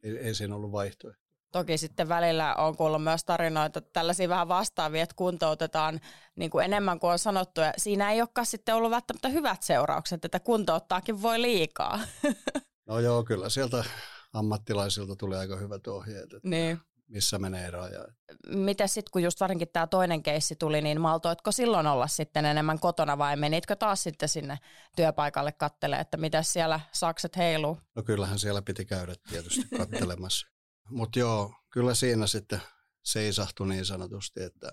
ei, 0.03 0.19
ei 0.19 0.35
siinä 0.35 0.55
ollut 0.55 0.73
vaihtoehto. 0.73 1.26
Toki 1.57 1.79
sitten 1.79 2.09
välillä 2.09 2.55
on 2.55 2.77
kuullut 2.77 3.05
myös 3.05 3.25
tarinoita, 3.25 3.81
tällaisia 3.81 4.29
vähän 4.29 4.49
vastaavia, 4.49 5.03
että 5.03 5.15
kuntoutetaan 5.17 6.01
niin 6.37 6.51
kuin 6.51 6.65
enemmän 6.65 7.01
kuin 7.01 7.13
on 7.13 7.19
sanottu. 7.19 7.61
Ja 7.61 7.73
siinä 7.77 8.13
ei 8.13 8.21
olekaan 8.21 8.47
sitten 8.47 8.75
ollut 8.75 8.91
välttämättä 8.91 9.29
hyvät 9.29 9.63
seuraukset, 9.63 10.25
että 10.25 10.41
kuntouttaakin 10.41 11.23
voi 11.23 11.43
liikaa. 11.43 12.01
No 12.87 12.99
joo, 12.99 13.25
kyllä 13.25 13.49
sieltä 13.49 13.85
ammattilaisilta 14.33 15.17
tuli 15.17 15.37
aika 15.37 15.57
hyvät 15.57 15.87
ohjeet, 15.87 16.23
että 16.23 16.49
niin. 16.49 16.81
missä 17.09 17.39
menee 17.39 17.71
raja. 17.71 18.05
Miten 18.49 18.89
sitten, 18.89 19.11
kun 19.13 19.23
just 19.23 19.41
varsinkin 19.41 19.69
tämä 19.73 19.87
toinen 19.87 20.23
keissi 20.23 20.57
tuli, 20.57 20.83
niin 20.83 21.01
maltoitko 21.01 21.53
silloin 21.53 21.87
olla 21.87 22.07
sitten 22.07 22.45
enemmän 22.45 22.79
kotona 22.79 23.19
vai 23.19 23.37
menitkö 23.37 23.77
taas 23.77 24.03
sitten 24.03 24.29
sinne 24.29 24.59
työpaikalle 24.97 25.53
kattelemaan, 25.53 26.03
että 26.03 26.17
mitä 26.17 26.43
siellä 26.43 26.81
sakset 26.93 27.37
heiluu? 27.37 27.79
No 27.95 28.03
kyllähän 28.03 28.39
siellä 28.39 28.63
piti 28.63 28.85
käydä 28.85 29.15
tietysti 29.31 29.63
kattelemassa. 29.79 30.56
Mutta 30.91 31.19
joo, 31.19 31.55
kyllä 31.73 31.95
siinä 31.95 32.27
sitten 32.27 32.61
seisahtui 33.05 33.69
niin 33.69 33.85
sanotusti, 33.85 34.43
että 34.43 34.73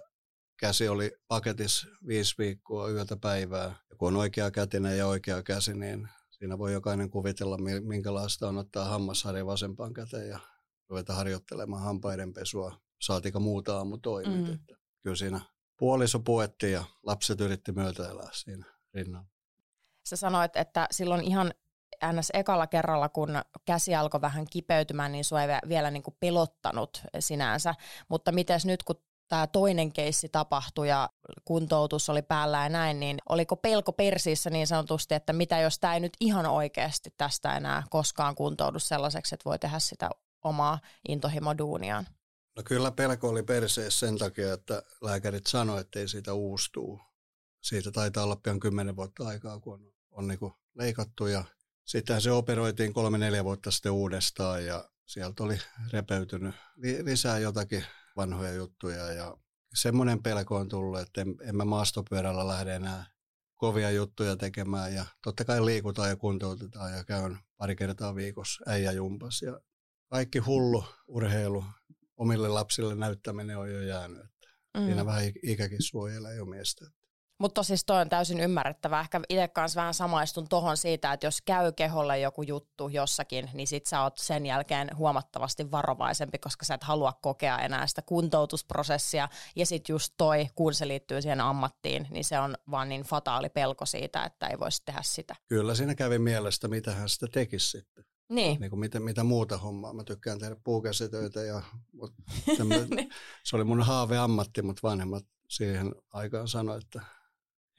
käsi 0.59 0.87
oli 0.87 1.11
paketissa 1.27 1.87
viisi 2.07 2.35
viikkoa 2.37 2.89
yötä 2.89 3.17
päivää. 3.17 3.75
Ja 3.89 3.95
kun 3.97 4.07
on 4.07 4.15
oikea 4.15 4.51
kätinen 4.51 4.97
ja 4.97 5.07
oikea 5.07 5.43
käsi, 5.43 5.73
niin 5.73 6.09
siinä 6.29 6.57
voi 6.57 6.73
jokainen 6.73 7.09
kuvitella, 7.09 7.57
minkälaista 7.83 8.47
on 8.47 8.57
ottaa 8.57 8.85
hammasharja 8.85 9.45
vasempaan 9.45 9.93
käteen 9.93 10.29
ja 10.29 10.39
ruveta 10.89 11.13
harjoittelemaan 11.13 11.83
hampaiden 11.83 12.33
pesua, 12.33 12.81
saatika 13.01 13.39
muuta 13.39 13.77
aamutoimet. 13.77 14.47
Mm. 14.47 14.53
Että 14.53 14.75
kyllä 15.03 15.15
siinä 15.15 15.41
puoliso 15.79 16.19
puetti 16.19 16.71
ja 16.71 16.83
lapset 17.03 17.41
yritti 17.41 17.71
myötäelää 17.71 18.29
siinä 18.33 18.65
rinnalla. 18.93 19.29
Sä 20.05 20.15
sanoit, 20.15 20.55
että 20.55 20.87
silloin 20.91 21.23
ihan 21.23 21.53
ns. 22.11 22.31
ekalla 22.33 22.67
kerralla, 22.67 23.09
kun 23.09 23.29
käsi 23.65 23.95
alkoi 23.95 24.21
vähän 24.21 24.45
kipeytymään, 24.49 25.11
niin 25.11 25.23
sua 25.23 25.43
ei 25.43 25.47
vielä 25.67 25.91
niin 25.91 26.03
kuin 26.03 26.17
pelottanut 26.19 27.03
sinänsä. 27.19 27.75
Mutta 28.09 28.31
miten 28.31 28.59
nyt, 28.65 28.83
kun 28.83 28.95
tämä 29.27 29.47
toinen 29.47 29.93
keissi 29.93 30.29
tapahtui 30.29 30.89
ja 30.89 31.09
kuntoutus 31.45 32.09
oli 32.09 32.21
päällä 32.21 32.63
ja 32.63 32.69
näin, 32.69 32.99
niin 32.99 33.17
oliko 33.29 33.55
pelko 33.55 33.93
persiissä 33.93 34.49
niin 34.49 34.67
sanotusti, 34.67 35.15
että 35.15 35.33
mitä 35.33 35.59
jos 35.59 35.79
tämä 35.79 35.93
ei 35.93 35.99
nyt 35.99 36.13
ihan 36.19 36.45
oikeasti 36.45 37.13
tästä 37.17 37.57
enää 37.57 37.83
koskaan 37.89 38.35
kuntoudu 38.35 38.79
sellaiseksi, 38.79 39.35
että 39.35 39.49
voi 39.49 39.59
tehdä 39.59 39.79
sitä 39.79 40.09
omaa 40.43 40.79
intohimoduuniaan? 41.07 42.07
No 42.55 42.63
kyllä 42.65 42.91
pelko 42.91 43.29
oli 43.29 43.43
perseessä 43.43 44.07
sen 44.07 44.17
takia, 44.17 44.53
että 44.53 44.83
lääkärit 45.01 45.47
sanoivat, 45.47 45.81
että 45.81 45.99
ei 45.99 46.07
siitä 46.07 46.33
uustuu. 46.33 47.01
Siitä 47.61 47.91
taitaa 47.91 48.23
olla 48.23 48.35
pian 48.35 48.59
kymmenen 48.59 48.95
vuotta 48.95 49.27
aikaa, 49.27 49.59
kun 49.59 49.73
on, 49.73 49.93
on 50.11 50.27
niin 50.27 50.39
leikattu 50.73 51.27
ja 51.27 51.43
sitten 51.85 52.21
se 52.21 52.31
operoitiin 52.31 52.93
kolme-neljä 52.93 53.43
vuotta 53.43 53.71
sitten 53.71 53.91
uudestaan 53.91 54.65
ja 54.65 54.89
sieltä 55.05 55.43
oli 55.43 55.57
repeytynyt 55.91 56.55
lisää 57.03 57.39
jotakin 57.39 57.85
vanhoja 58.15 58.53
juttuja 58.53 59.11
ja 59.11 59.37
semmoinen 59.73 60.23
pelko 60.23 60.55
on 60.55 60.69
tullut, 60.69 60.99
että 60.99 61.21
en, 61.21 61.35
en 61.41 61.55
mä 61.55 61.65
maastopyörällä 61.65 62.47
lähde 62.47 62.75
enää 62.75 63.05
kovia 63.55 63.91
juttuja 63.91 64.35
tekemään 64.35 64.93
ja 64.93 65.05
totta 65.23 65.45
kai 65.45 65.65
liikutaan 65.65 66.09
ja 66.09 66.15
kuntoutetaan 66.15 66.93
ja 66.93 67.03
käyn 67.03 67.39
pari 67.57 67.75
kertaa 67.75 68.15
viikossa 68.15 68.63
äijäjumpas 68.67 69.41
ja 69.41 69.59
kaikki 70.09 70.39
hullu 70.39 70.83
urheilu 71.07 71.65
omille 72.17 72.47
lapsille 72.47 72.95
näyttäminen 72.95 73.57
on 73.57 73.71
jo 73.71 73.81
jäänyt. 73.81 74.25
Mm. 74.77 74.85
Siinä 74.85 75.05
vähän 75.05 75.23
ikäkin 75.43 75.81
suojelee 75.81 76.35
jo 76.35 76.45
miestä. 76.45 76.85
Mutta 77.39 77.63
siis 77.63 77.85
toi 77.85 78.01
on 78.01 78.09
täysin 78.09 78.39
ymmärrettävää. 78.39 79.01
Ehkä 79.01 79.21
itse 79.29 79.47
kanssa 79.47 79.79
vähän 79.79 79.93
samaistun 79.93 80.47
tohon 80.47 80.77
siitä, 80.77 81.13
että 81.13 81.27
jos 81.27 81.41
käy 81.41 81.71
keholle 81.71 82.19
joku 82.19 82.43
juttu 82.43 82.89
jossakin, 82.89 83.49
niin 83.53 83.67
sit 83.67 83.85
sä 83.85 84.01
oot 84.01 84.17
sen 84.17 84.45
jälkeen 84.45 84.89
huomattavasti 84.97 85.71
varovaisempi, 85.71 86.37
koska 86.37 86.65
sä 86.65 86.73
et 86.73 86.83
halua 86.83 87.13
kokea 87.21 87.59
enää 87.59 87.87
sitä 87.87 88.01
kuntoutusprosessia. 88.01 89.29
Ja 89.55 89.65
sit 89.65 89.89
just 89.89 90.13
toi, 90.17 90.47
kun 90.55 90.73
se 90.73 90.87
liittyy 90.87 91.21
siihen 91.21 91.41
ammattiin, 91.41 92.07
niin 92.09 92.23
se 92.23 92.39
on 92.39 92.57
vaan 92.71 92.89
niin 92.89 93.03
fataali 93.03 93.49
pelko 93.49 93.85
siitä, 93.85 94.23
että 94.23 94.47
ei 94.47 94.59
voisi 94.59 94.81
tehdä 94.85 95.01
sitä. 95.03 95.35
Kyllä 95.47 95.75
siinä 95.75 95.95
kävi 95.95 96.19
mielestä, 96.19 96.67
mitä 96.67 96.91
hän 96.91 97.09
sitä 97.09 97.27
tekisi 97.27 97.69
sitten. 97.69 98.05
Niin. 98.29 98.59
niin 98.59 98.69
kuin 98.69 98.79
mitä, 98.79 98.99
mitä 98.99 99.23
muuta 99.23 99.57
hommaa. 99.57 99.93
Mä 99.93 100.03
tykkään 100.03 100.39
tehdä 100.39 100.55
puukäsitöitä 100.63 101.41
ja 101.41 101.61
niin. 102.95 103.09
se 103.43 103.55
oli 103.55 103.63
mun 103.63 103.81
haaveammatti, 103.81 104.61
mutta 104.61 104.87
vanhemmat 104.87 105.25
siihen 105.49 105.95
aikaan 106.13 106.47
sanoi, 106.47 106.77
että 106.77 107.01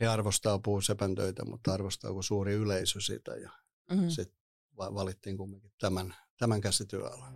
he 0.00 0.06
arvostaa 0.06 0.58
puusepän 0.58 1.14
töitä, 1.14 1.44
mutta 1.44 1.72
arvostaako 1.72 2.22
suuri 2.22 2.52
yleisö 2.52 3.00
sitä 3.00 3.36
ja 3.36 3.50
mm-hmm. 3.90 4.08
sitten 4.08 4.38
valittiin 4.76 5.36
kumminkin 5.36 5.72
tämän, 5.80 6.14
tämän 6.38 6.60
käsityöalan. 6.60 7.34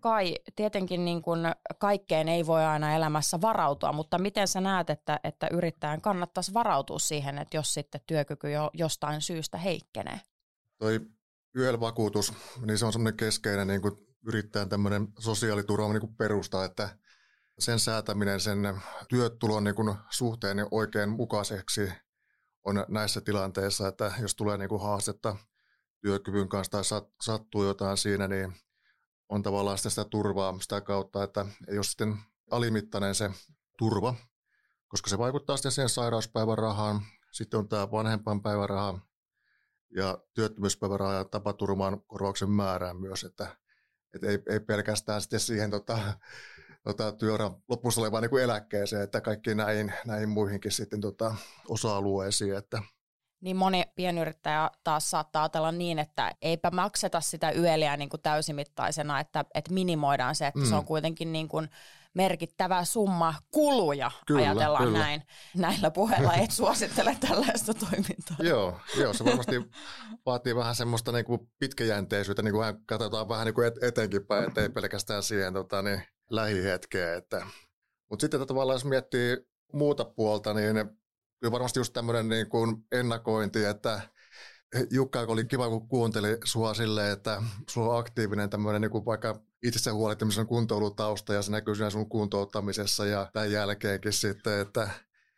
Kai, 0.00 0.34
tietenkin 0.56 1.04
niin 1.04 1.22
kuin 1.22 1.40
kaikkeen 1.78 2.28
ei 2.28 2.46
voi 2.46 2.64
aina 2.64 2.94
elämässä 2.94 3.40
varautua, 3.40 3.92
mutta 3.92 4.18
miten 4.18 4.48
sä 4.48 4.60
näet, 4.60 4.90
että, 4.90 5.20
että 5.24 5.48
yrittäjän 5.52 6.00
kannattaisi 6.00 6.54
varautua 6.54 6.98
siihen, 6.98 7.38
että 7.38 7.56
jos 7.56 7.74
sitten 7.74 8.00
työkyky 8.06 8.50
jo, 8.50 8.70
jostain 8.74 9.20
syystä 9.20 9.58
heikkenee? 9.58 10.20
Toi 10.78 11.00
YEL-vakuutus, 11.56 12.32
niin 12.66 12.78
se 12.78 12.86
on 12.86 12.92
semmoinen 12.92 13.16
keskeinen 13.16 13.66
niin 13.66 13.82
kuin 13.82 14.11
yrittäjän 14.26 14.68
tämmöinen 14.68 15.08
sosiaaliturva 15.18 15.92
niin 15.92 16.16
perusta, 16.16 16.64
että 16.64 16.98
sen 17.58 17.78
säätäminen 17.78 18.40
sen 18.40 18.58
työtulon 19.08 19.64
niin 19.64 19.74
suhteen 20.10 20.56
niin 20.56 20.68
oikein 20.70 21.08
mukaiseksi 21.08 21.92
on 22.64 22.84
näissä 22.88 23.20
tilanteissa, 23.20 23.88
että 23.88 24.12
jos 24.20 24.34
tulee 24.34 24.58
niin 24.58 24.68
kuin 24.68 24.82
haastetta 24.82 25.36
työkyvyn 26.00 26.48
kanssa 26.48 26.70
tai 26.70 27.02
sattuu 27.22 27.64
jotain 27.64 27.96
siinä, 27.96 28.28
niin 28.28 28.52
on 29.28 29.42
tavallaan 29.42 29.78
sitä, 29.78 29.90
sitä 29.90 30.04
turvaa 30.04 30.58
sitä 30.60 30.80
kautta, 30.80 31.22
että 31.22 31.46
ei 31.68 31.78
ole 31.78 31.84
sitten 31.84 32.18
alimittainen 32.50 33.14
se 33.14 33.30
turva, 33.78 34.14
koska 34.88 35.10
se 35.10 35.18
vaikuttaa 35.18 35.56
sitten 35.56 35.72
siihen 35.72 35.88
sairauspäivärahaan, 35.88 37.02
sitten 37.32 37.58
on 37.58 37.68
tämä 37.68 37.90
vanhempainpäiväraha 37.90 38.98
ja 39.96 40.18
työttömyyspäiväraha 40.34 41.12
ja 41.12 41.24
tapaturman 41.24 42.02
korvauksen 42.06 42.50
määrään 42.50 43.00
myös, 43.00 43.24
että 43.24 43.56
et 44.14 44.24
ei, 44.24 44.38
ei 44.48 44.60
pelkästään 44.60 45.20
sitten 45.20 45.40
siihen 45.40 45.70
tota, 45.70 45.98
tota, 46.82 47.12
työuran 47.12 47.56
lopussa 47.68 48.00
olevaan 48.00 48.22
niin 48.22 48.42
eläkkeeseen, 48.42 49.02
että 49.02 49.20
kaikki 49.20 49.54
näihin, 49.54 49.92
näihin 50.06 50.28
muihinkin 50.28 50.72
sitten 50.72 51.00
tota, 51.00 51.34
osa-alueisiin. 51.68 52.56
Että. 52.56 52.82
Niin 53.40 53.56
moni 53.56 53.84
pienyrittäjä 53.94 54.70
taas 54.84 55.10
saattaa 55.10 55.42
ajatella 55.42 55.72
niin, 55.72 55.98
että 55.98 56.32
eipä 56.42 56.70
makseta 56.70 57.20
sitä 57.20 57.50
yöliä 57.50 57.96
niin 57.96 58.08
kuin 58.08 58.22
täysimittaisena, 58.22 59.20
että, 59.20 59.44
että 59.54 59.72
minimoidaan 59.72 60.34
se, 60.34 60.46
että 60.46 60.60
mm. 60.60 60.66
se 60.66 60.74
on 60.74 60.84
kuitenkin 60.84 61.32
niin 61.32 61.48
kuin 61.48 61.68
merkittävä 62.14 62.84
summa 62.84 63.34
kuluja, 63.50 64.10
kyllä, 64.26 64.40
ajatellaan 64.40 64.84
kyllä. 64.84 64.98
näin. 64.98 65.22
Näillä 65.56 65.90
puheilla 65.90 66.34
et 66.34 66.50
suosittele 66.50 67.16
tällaista 67.20 67.74
toimintaa. 67.74 68.36
joo, 68.38 68.80
joo, 68.98 69.12
se 69.12 69.24
varmasti 69.24 69.56
vaatii 70.26 70.56
vähän 70.56 70.74
semmoista 70.74 71.12
niin 71.12 71.24
kuin 71.24 71.40
pitkäjänteisyyttä, 71.58 72.42
niin 72.42 72.54
kuin 72.54 72.86
katsotaan 72.86 73.28
vähän 73.28 73.46
niin 73.46 73.54
kuin 73.54 73.66
et, 73.66 73.82
etenkin 73.82 74.26
päin, 74.26 74.48
ettei 74.48 74.68
pelkästään 74.68 75.22
siihen 75.22 75.52
tota, 75.52 75.82
niin, 75.82 76.02
lähihetkeen. 76.30 77.18
Että. 77.18 77.46
Mutta 78.10 78.20
sitten 78.20 78.46
tavallaan 78.46 78.74
jos 78.74 78.84
miettii 78.84 79.36
muuta 79.72 80.04
puolta, 80.04 80.54
niin 80.54 80.74
kyllä 81.40 81.52
varmasti 81.52 81.80
just 81.80 81.92
tämmöinen 81.92 82.28
niin 82.28 82.48
kuin 82.48 82.76
ennakointi, 82.92 83.64
että 83.64 84.00
Jukka 84.90 85.20
oli 85.20 85.44
kiva, 85.44 85.68
kun 85.68 85.88
kuunteli 85.88 86.38
sua 86.44 86.74
silleen, 86.74 87.12
että 87.12 87.42
sulla 87.70 87.92
on 87.92 88.00
aktiivinen 88.00 88.50
tämmöinen 88.50 88.80
niin 88.80 89.04
vaikka 89.06 89.40
itsessä 89.62 89.92
huolehtimisen 89.92 90.46
kuntoilutausta 90.46 91.34
ja 91.34 91.42
se 91.42 91.50
näkyy 91.50 91.74
siinä 91.74 91.90
sun 91.90 92.08
kuntouttamisessa 92.08 93.06
ja 93.06 93.30
tämän 93.32 93.52
jälkeenkin 93.52 94.12
sitten, 94.12 94.60
että 94.60 94.90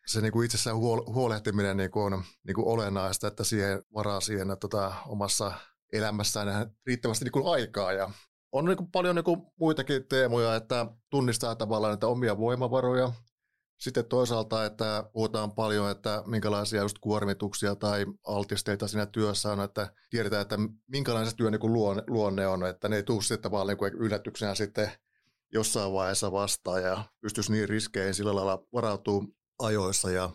se 0.07 0.21
niin 0.21 0.33
kuin 0.33 0.45
itsessään 0.45 0.76
huolehtiminen 1.07 1.76
niin 1.76 1.91
kuin 1.91 2.14
on 2.14 2.23
niin 2.47 2.55
kuin 2.55 2.67
olennaista, 2.67 3.29
että 3.29 3.45
siihen 3.45 3.83
varaa 3.95 4.21
siihen 4.21 4.50
että 4.50 4.69
tota, 4.69 4.95
omassa 5.07 5.53
elämässään 5.93 6.71
riittävästi 6.87 7.25
niin 7.25 7.33
kuin 7.33 7.53
aikaa 7.53 7.93
ja 7.93 8.11
on 8.53 8.64
niin 8.64 8.76
kuin 8.76 8.91
paljon 8.91 9.17
niin 9.17 9.25
kuin 9.25 9.43
muitakin 9.61 10.09
teemoja, 10.09 10.57
että 10.57 10.87
tunnistaa 11.11 11.55
tavallaan 11.55 11.95
että 11.95 12.07
omia 12.07 12.38
voimavaroja, 12.38 13.12
sitten 13.78 14.04
toisaalta, 14.04 14.64
että 14.64 15.04
puhutaan 15.12 15.52
paljon, 15.52 15.90
että 15.90 16.23
minkälaisia 16.26 16.83
just 16.83 16.99
kuormituksia 16.99 17.76
tai 17.76 18.07
altisteita 18.26 18.88
siinä 18.88 19.07
työssä 19.07 19.52
on, 19.52 19.61
että 19.61 19.93
tiedetään, 20.11 20.43
että 20.43 20.59
minkälainen 20.87 21.31
se 21.31 21.37
työ 21.37 21.50
niin 21.50 21.73
luonne, 22.07 22.47
on, 22.47 22.66
että 22.66 22.88
ne 22.88 22.97
ei 22.97 23.02
tule 23.02 23.23
sitten 23.23 23.50
vaan 23.50 23.66
niin 23.66 23.95
yllätyksenä 23.95 24.54
sitten 24.54 24.90
jossain 25.52 25.93
vaiheessa 25.93 26.33
vastaan 26.33 26.83
ja 26.83 27.04
pystyisi 27.21 27.52
niin 27.52 27.69
riskeihin 27.69 28.14
sillä 28.14 28.35
lailla 28.35 28.66
varautuu 28.73 29.37
ajoissa. 29.59 30.11
Ja, 30.11 30.31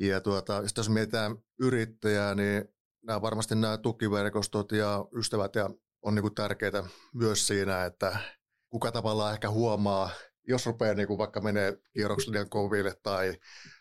ja 0.00 0.20
tuota, 0.20 0.62
jos 0.76 0.88
mietitään 0.88 1.36
yrittäjää, 1.60 2.34
niin 2.34 2.64
nämä 3.06 3.22
varmasti 3.22 3.54
nämä 3.54 3.78
tukiverkostot 3.78 4.72
ja 4.72 5.04
ystävät 5.18 5.54
ja 5.54 5.70
on 6.02 6.14
niin 6.14 6.34
tärkeitä 6.34 6.84
myös 7.14 7.46
siinä, 7.46 7.84
että 7.84 8.18
kuka 8.70 8.92
tavallaan 8.92 9.32
ehkä 9.32 9.50
huomaa, 9.50 10.10
jos 10.48 10.66
rupeaa 10.66 10.94
niin 10.94 11.08
kuin 11.08 11.18
vaikka 11.18 11.40
menee 11.40 11.76
kierroksellinen 11.92 12.50
koville 12.50 12.94
tai 13.02 13.34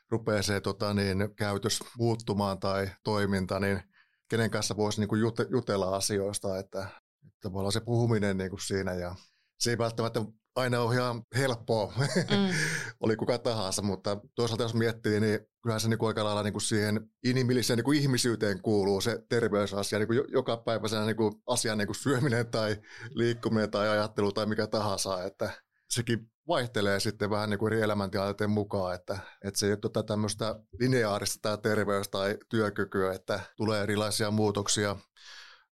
rupeaa 0.10 0.41
se 0.41 0.62
tota, 0.62 0.93
niin, 0.93 1.36
käytös 1.36 1.84
muuttumaan 1.98 2.60
tai 2.60 2.89
toiminta, 3.03 3.60
niin 3.60 3.81
kenen 4.29 4.51
kanssa 4.51 4.77
voisi 4.77 5.00
niin 5.00 5.07
kuin 5.07 5.22
jutella 5.51 5.95
asioista, 5.95 6.60
että, 6.60 6.81
että 7.25 7.39
tavallaan 7.41 7.72
se 7.72 7.79
puhuminen 7.79 8.38
niin 8.38 8.50
kuin 8.50 8.62
siinä 8.62 8.93
ja 8.93 9.15
se 9.60 9.69
ei 9.69 9.77
välttämättä 9.77 10.22
aina 10.55 10.81
ole 10.81 10.95
ihan 10.95 11.24
helppoa, 11.36 11.93
mm. 11.98 12.55
oli 13.03 13.15
kuka 13.15 13.38
tahansa, 13.38 13.81
mutta 13.81 14.17
toisaalta 14.36 14.63
jos 14.63 14.74
miettii, 14.74 15.19
niin 15.19 15.39
kyllähän 15.63 15.81
se 15.81 15.89
niin 15.89 15.98
kuin 15.98 16.07
aika 16.07 16.24
lailla 16.24 16.43
niin 16.43 16.53
kuin 16.53 16.62
siihen 16.62 17.10
inhimilliseen 17.24 17.77
niin 17.77 17.86
kuin 17.86 18.00
ihmisyyteen 18.00 18.62
kuuluu 18.62 19.01
se 19.01 19.19
terveysasia, 19.29 20.00
niin 20.00 20.07
kuin 20.07 20.22
joka 20.27 20.57
päivä 20.57 20.88
sen 20.88 21.05
niin 21.05 21.15
kuin 21.15 21.34
asian 21.48 21.77
niin 21.77 21.88
kuin 21.88 21.95
syöminen 21.95 22.48
tai 22.48 22.77
liikkuminen 23.10 23.72
tai 23.72 23.89
ajattelu 23.89 24.31
tai 24.31 24.45
mikä 24.45 24.67
tahansa, 24.67 25.24
että 25.24 25.64
sekin 25.89 26.32
vaihtelee 26.48 27.00
sitten 27.00 27.30
vähän 27.30 27.50
niin 27.50 27.60
kuin 27.60 27.74
eri 27.74 27.82
elämäntilanteiden 27.82 28.50
mukaan, 28.50 28.96
että, 28.96 29.18
että 29.44 29.60
se 29.60 29.65
ei 29.65 29.72
ole 29.72 29.77
tota 29.77 30.04
tämmöistä 30.04 30.60
lineaarista 30.80 31.39
tämä 31.42 31.58
terveys 31.58 32.10
tai 32.10 32.38
työkykyä, 32.50 33.13
että 33.13 33.39
tulee 33.56 33.84
erilaisia 33.84 34.32
muutoksia. 34.32 34.96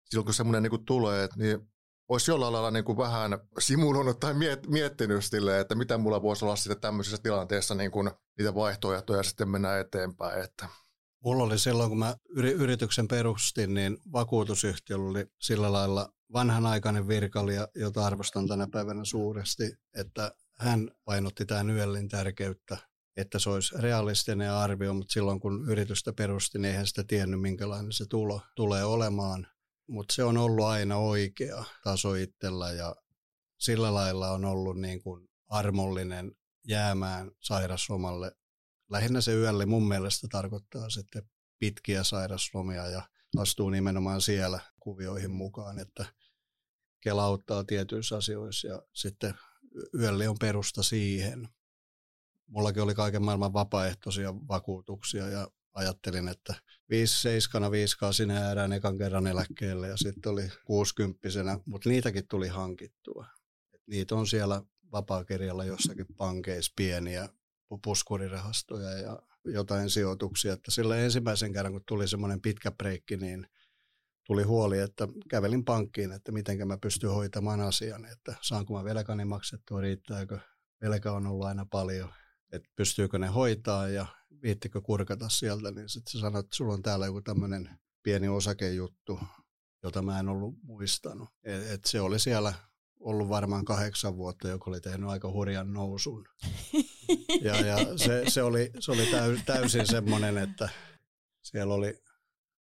Silloin 0.04 0.24
kun 0.24 0.34
semmoinen 0.34 0.62
niin 0.62 0.70
kuin 0.70 0.84
tulee, 0.84 1.28
niin 1.36 1.68
olisi 2.08 2.30
jollain 2.30 2.52
lailla 2.52 2.70
niin 2.70 2.84
kuin 2.84 2.98
vähän 2.98 3.38
simuloinut 3.58 4.20
tai 4.20 4.34
miet, 4.34 4.66
miettinyt 4.66 5.24
sille, 5.24 5.60
että 5.60 5.74
mitä 5.74 5.98
mulla 5.98 6.22
voisi 6.22 6.44
olla 6.44 6.56
sitten 6.56 6.80
tämmöisessä 6.80 7.22
tilanteessa 7.22 7.74
niin 7.74 7.90
kuin 7.90 8.10
niitä 8.38 8.54
vaihtoehtoja 8.54 9.22
sitten 9.22 9.48
mennä 9.48 9.78
eteenpäin. 9.78 10.42
Että. 10.42 10.68
Mulla 11.24 11.44
oli 11.44 11.58
silloin, 11.58 11.88
kun 11.88 11.98
mä 11.98 12.16
yrityksen 12.34 13.08
perustin, 13.08 13.74
niin 13.74 13.98
vakuutusyhtiöllä 14.12 15.10
oli 15.10 15.26
sillä 15.38 15.72
lailla 15.72 16.12
vanhanaikainen 16.32 17.08
virkailija, 17.08 17.68
jota 17.74 18.06
arvostan 18.06 18.48
tänä 18.48 18.66
päivänä 18.72 19.04
suuresti, 19.04 19.72
että 19.96 20.32
hän 20.58 20.90
painotti 21.04 21.46
tämän 21.46 21.70
yöllin 21.70 22.08
tärkeyttä, 22.08 22.76
että 23.16 23.38
se 23.38 23.50
olisi 23.50 23.74
realistinen 23.78 24.52
arvio, 24.52 24.94
mutta 24.94 25.12
silloin 25.12 25.40
kun 25.40 25.70
yritystä 25.70 26.12
perusti, 26.12 26.58
niin 26.58 26.70
eihän 26.70 26.86
sitä 26.86 27.04
tiennyt, 27.04 27.40
minkälainen 27.40 27.92
se 27.92 28.04
tulo 28.08 28.40
tulee 28.56 28.84
olemaan 28.84 29.46
mutta 29.88 30.14
se 30.14 30.24
on 30.24 30.36
ollut 30.36 30.66
aina 30.66 30.96
oikea 30.96 31.64
taso 31.84 32.14
itsellä 32.14 32.72
ja 32.72 32.96
sillä 33.58 33.94
lailla 33.94 34.30
on 34.30 34.44
ollut 34.44 34.80
niin 34.80 35.02
kuin 35.02 35.28
armollinen 35.48 36.32
jäämään 36.68 37.30
sairaslomalle. 37.40 38.32
Lähinnä 38.90 39.20
se 39.20 39.34
yölle 39.34 39.66
mun 39.66 39.88
mielestä 39.88 40.26
tarkoittaa 40.30 40.90
sitten 40.90 41.22
pitkiä 41.58 42.04
sairaslomia 42.04 42.86
ja 42.86 43.02
astuu 43.36 43.70
nimenomaan 43.70 44.20
siellä 44.20 44.60
kuvioihin 44.88 45.30
mukaan, 45.30 45.78
että 45.78 46.06
kelauttaa 47.00 47.64
tietyissä 47.64 48.16
asioissa 48.16 48.68
ja 48.68 48.82
sitten 48.92 49.34
yölle 49.94 50.28
on 50.28 50.36
perusta 50.40 50.82
siihen. 50.82 51.48
Mullakin 52.46 52.82
oli 52.82 52.94
kaiken 52.94 53.22
maailman 53.22 53.52
vapaaehtoisia 53.52 54.34
vakuutuksia 54.34 55.28
ja 55.28 55.48
ajattelin, 55.74 56.28
että 56.28 56.54
5-7, 57.68 57.70
5 57.70 57.96
sinä 58.12 58.34
jäädään 58.34 58.72
ekan 58.72 58.98
kerran 58.98 59.26
eläkkeelle 59.26 59.88
ja 59.88 59.96
sitten 59.96 60.32
oli 60.32 60.50
60 60.64 61.20
mutta 61.66 61.88
niitäkin 61.88 62.28
tuli 62.28 62.48
hankittua. 62.48 63.26
Et 63.74 63.82
niitä 63.86 64.14
on 64.14 64.26
siellä 64.26 64.62
vapaakirjalla 64.92 65.64
jossakin 65.64 66.06
pankeissa 66.16 66.72
pieniä 66.76 67.28
puskurirahastoja 67.82 68.90
ja 68.90 69.22
jotain 69.44 69.90
sijoituksia. 69.90 70.52
Että 70.52 70.70
sillä 70.70 70.96
ensimmäisen 70.96 71.52
kerran, 71.52 71.72
kun 71.72 71.82
tuli 71.86 72.08
semmoinen 72.08 72.40
pitkä 72.40 72.70
breikki, 72.70 73.16
niin 73.16 73.46
tuli 74.28 74.42
huoli, 74.42 74.78
että 74.78 75.08
kävelin 75.30 75.64
pankkiin, 75.64 76.12
että 76.12 76.32
miten 76.32 76.68
mä 76.68 76.78
pystyn 76.78 77.10
hoitamaan 77.10 77.60
asian, 77.60 78.04
että 78.04 78.34
saanko 78.42 78.74
mä 78.74 78.84
velkani 78.84 79.24
maksettua, 79.24 79.80
riittääkö, 79.80 80.38
velka 80.82 81.12
on 81.12 81.26
ollut 81.26 81.46
aina 81.46 81.66
paljon, 81.70 82.08
että 82.52 82.68
pystyykö 82.76 83.18
ne 83.18 83.26
hoitaa 83.26 83.88
ja 83.88 84.06
viittikö 84.42 84.80
kurkata 84.80 85.28
sieltä, 85.28 85.70
niin 85.70 85.88
sitten 85.88 86.12
se 86.12 86.18
sanoi, 86.18 86.40
että 86.40 86.56
sulla 86.56 86.74
on 86.74 86.82
täällä 86.82 87.06
joku 87.06 87.22
tämmöinen 87.22 87.70
pieni 88.02 88.28
osakejuttu, 88.28 89.20
jota 89.82 90.02
mä 90.02 90.20
en 90.20 90.28
ollut 90.28 90.54
muistanut. 90.62 91.28
Et, 91.44 91.70
et 91.70 91.84
se 91.84 92.00
oli 92.00 92.18
siellä 92.18 92.54
ollut 93.00 93.28
varmaan 93.28 93.64
kahdeksan 93.64 94.16
vuotta, 94.16 94.48
joka 94.48 94.70
oli 94.70 94.80
tehnyt 94.80 95.10
aika 95.10 95.32
hurjan 95.32 95.72
nousun. 95.72 96.28
Ja, 97.42 97.66
ja 97.66 97.76
se, 97.96 98.24
se, 98.28 98.42
oli, 98.42 98.70
se 98.80 98.92
oli 98.92 99.08
täysin 99.46 99.86
semmoinen, 99.86 100.38
että 100.38 100.68
siellä 101.42 101.74
oli 101.74 102.02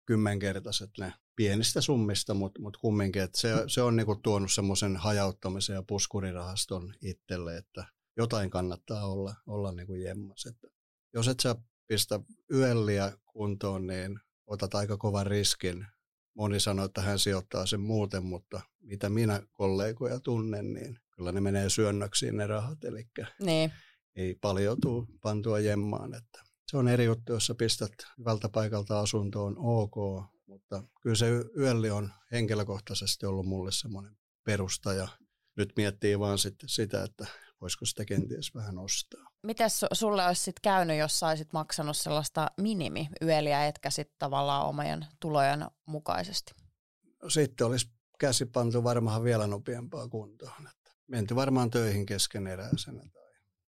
kymmenkertaiset 0.06 0.90
ne 0.98 1.12
pienistä 1.40 1.80
summista, 1.80 2.34
mutta 2.34 2.62
mut 2.62 2.76
kumminkin, 2.76 3.22
että 3.22 3.40
se, 3.40 3.54
se 3.66 3.82
on 3.82 3.96
niinku 3.96 4.16
tuonut 4.16 4.52
semmoisen 4.52 4.96
hajauttamisen 4.96 5.74
ja 5.74 5.82
puskurirahaston 5.82 6.94
itselle, 7.02 7.56
että 7.56 7.84
jotain 8.16 8.50
kannattaa 8.50 9.06
olla, 9.06 9.34
olla 9.46 9.72
niinku 9.72 9.94
jemmas. 9.94 10.46
Että 10.46 10.68
jos 11.14 11.28
et 11.28 11.40
sä 11.40 11.54
pistä 11.86 12.20
yölliä 12.52 13.12
kuntoon, 13.26 13.86
niin 13.86 14.20
otat 14.46 14.74
aika 14.74 14.96
kovan 14.96 15.26
riskin. 15.26 15.86
Moni 16.34 16.60
sanoo, 16.60 16.84
että 16.84 17.02
hän 17.02 17.18
sijoittaa 17.18 17.66
sen 17.66 17.80
muuten, 17.80 18.24
mutta 18.24 18.60
mitä 18.80 19.10
minä 19.10 19.42
kollegoja 19.52 20.20
tunnen, 20.20 20.72
niin 20.72 20.98
kyllä 21.10 21.32
ne 21.32 21.40
menee 21.40 21.70
syönnöksiin 21.70 22.36
ne 22.36 22.46
rahat, 22.46 22.84
eli 22.84 23.06
niin. 23.42 23.72
ei 24.16 24.34
paljon 24.40 24.80
tule 24.80 25.06
pantua 25.22 25.60
jemmaan. 25.60 26.14
Että 26.14 26.42
se 26.66 26.76
on 26.76 26.88
eri 26.88 27.04
juttu, 27.04 27.32
jos 27.32 27.46
sä 27.46 27.54
pistät 27.54 27.92
hyvältä 28.18 28.48
paikalta 28.48 29.00
asuntoon 29.00 29.56
ok, 29.58 30.24
mutta 30.50 30.82
kyllä 31.00 31.16
se 31.16 31.26
yölli 31.56 31.90
on 31.90 32.12
henkilökohtaisesti 32.32 33.26
ollut 33.26 33.46
mulle 33.46 33.72
semmoinen 33.72 34.16
perusta 34.44 34.92
ja 34.92 35.08
nyt 35.56 35.72
miettii 35.76 36.18
vaan 36.18 36.38
sitten 36.38 36.68
sitä, 36.68 37.02
että 37.02 37.26
voisiko 37.60 37.84
sitä 37.86 38.04
kenties 38.04 38.54
vähän 38.54 38.78
ostaa. 38.78 39.30
Mites 39.42 39.84
sulle 39.92 40.26
olisi 40.26 40.42
sitten 40.42 40.62
käynyt, 40.62 40.98
jos 40.98 41.18
saisit 41.18 41.52
maksanut 41.52 41.96
sellaista 41.96 42.50
minimiyöliä, 42.56 43.66
etkä 43.66 43.90
sitten 43.90 44.16
tavallaan 44.18 44.66
omien 44.66 45.06
tulojen 45.20 45.66
mukaisesti? 45.86 46.52
No, 47.22 47.30
sitten 47.30 47.66
olisi 47.66 47.90
käsi 48.18 48.46
pantu 48.46 48.84
varmaan 48.84 49.24
vielä 49.24 49.46
nopeampaa 49.46 50.08
kuntoon. 50.08 50.66
Että 50.66 50.92
menty 51.06 51.34
varmaan 51.34 51.70
töihin 51.70 52.06
keskeneräisenä. 52.06 53.02
Tai, 53.12 53.19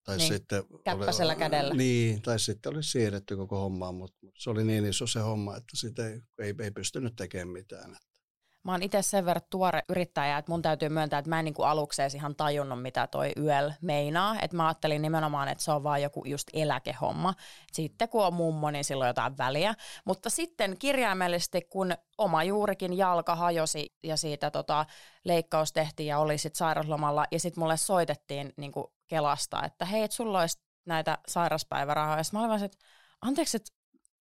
tai 0.07 0.17
niin, 0.17 0.33
sitten 0.33 0.63
käppäisellä 0.83 1.33
oli, 1.33 1.39
kädellä. 1.39 1.73
Niin, 1.73 2.21
tai 2.21 2.39
sitten 2.39 2.73
olisi 2.73 2.91
siirretty 2.91 3.35
koko 3.35 3.59
hommaa, 3.59 3.91
mutta 3.91 4.27
se 4.37 4.49
oli 4.49 4.63
niin 4.63 4.85
iso 4.85 5.07
se 5.07 5.19
homma, 5.19 5.57
että 5.57 5.77
sitä 5.77 6.07
ei, 6.07 6.21
ei, 6.39 6.53
ei 6.59 6.71
pystynyt 6.71 7.15
tekemään 7.15 7.47
mitään. 7.47 7.91
Että 7.91 8.16
Mä 8.63 8.71
oon 8.71 8.83
itse 8.83 9.01
sen 9.01 9.25
verran 9.25 9.41
tuore 9.49 9.83
yrittäjä, 9.89 10.37
että 10.37 10.51
mun 10.51 10.61
täytyy 10.61 10.89
myöntää, 10.89 11.19
että 11.19 11.29
mä 11.29 11.39
en 11.39 11.45
niin 11.45 11.53
kuin 11.53 11.67
aluksi 11.67 12.01
edes 12.01 12.15
ihan 12.15 12.35
tajunnut, 12.35 12.81
mitä 12.81 13.07
toi 13.07 13.31
YL 13.35 13.69
meinaa. 13.81 14.35
Että 14.41 14.57
mä 14.57 14.67
ajattelin 14.67 15.01
nimenomaan, 15.01 15.47
että 15.47 15.63
se 15.63 15.71
on 15.71 15.83
vaan 15.83 16.01
joku 16.01 16.25
just 16.25 16.47
eläkehomma. 16.53 17.33
Sitten 17.73 18.09
kun 18.09 18.25
on 18.25 18.33
mummo, 18.33 18.71
niin 18.71 18.83
silloin 18.83 19.07
jotain 19.07 19.37
väliä. 19.37 19.73
Mutta 20.05 20.29
sitten 20.29 20.77
kirjaimellisesti, 20.79 21.61
kun 21.61 21.93
oma 22.17 22.43
juurikin 22.43 22.97
jalka 22.97 23.35
hajosi 23.35 23.95
ja 24.03 24.17
siitä 24.17 24.51
tota, 24.51 24.85
leikkaus 25.23 25.73
tehtiin 25.73 26.07
ja 26.07 26.19
oli 26.19 26.37
sitten 26.37 26.57
sairaslomalla 26.57 27.25
ja 27.31 27.39
sitten 27.39 27.61
mulle 27.61 27.77
soitettiin 27.77 28.53
niin 28.57 28.71
kuin 28.71 28.87
Kelasta, 29.07 29.65
että 29.65 29.85
hei, 29.85 30.03
et 30.03 30.11
sulla 30.11 30.39
olisi 30.39 30.59
näitä 30.85 31.17
sairaspäivärahoja. 31.27 32.23
Sitten 32.23 32.37
mä 32.37 32.41
olin 32.41 32.49
vaan, 32.49 32.63
että 32.63 32.77
anteeksi, 33.21 33.57
että 33.57 33.71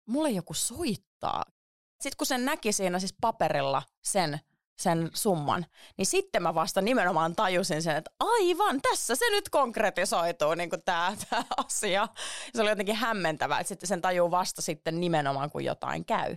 mulle 0.07 0.31
joku 0.31 0.55
soittaa 0.55 1.45
sitten 2.01 2.17
kun 2.19 2.27
sen 2.27 2.45
näki 2.45 2.73
siinä 2.73 2.99
siis 2.99 3.15
paperilla 3.21 3.83
sen, 4.03 4.41
sen 4.79 5.11
summan, 5.15 5.67
niin 5.97 6.07
sitten 6.07 6.43
mä 6.43 6.55
vasta 6.55 6.81
nimenomaan 6.81 7.37
tajusin 7.37 7.83
sen, 7.83 7.97
että 7.97 8.11
aivan, 8.21 8.81
tässä 8.81 9.15
se 9.15 9.31
nyt 9.31 9.49
konkretisoituu 9.49 10.55
niin 10.55 10.71
tämä, 10.85 11.17
asia. 11.67 12.09
Se 12.55 12.63
oli 12.63 12.71
jotenkin 12.71 12.97
hämmentävää, 12.97 13.61
että 13.61 13.69
sitten 13.69 13.89
sen 13.89 14.01
tajuu 14.01 14.31
vasta 14.31 14.63
sitten 14.63 15.01
nimenomaan, 15.01 15.51
kun 15.51 15.65
jotain 15.65 16.05
käy. 16.05 16.37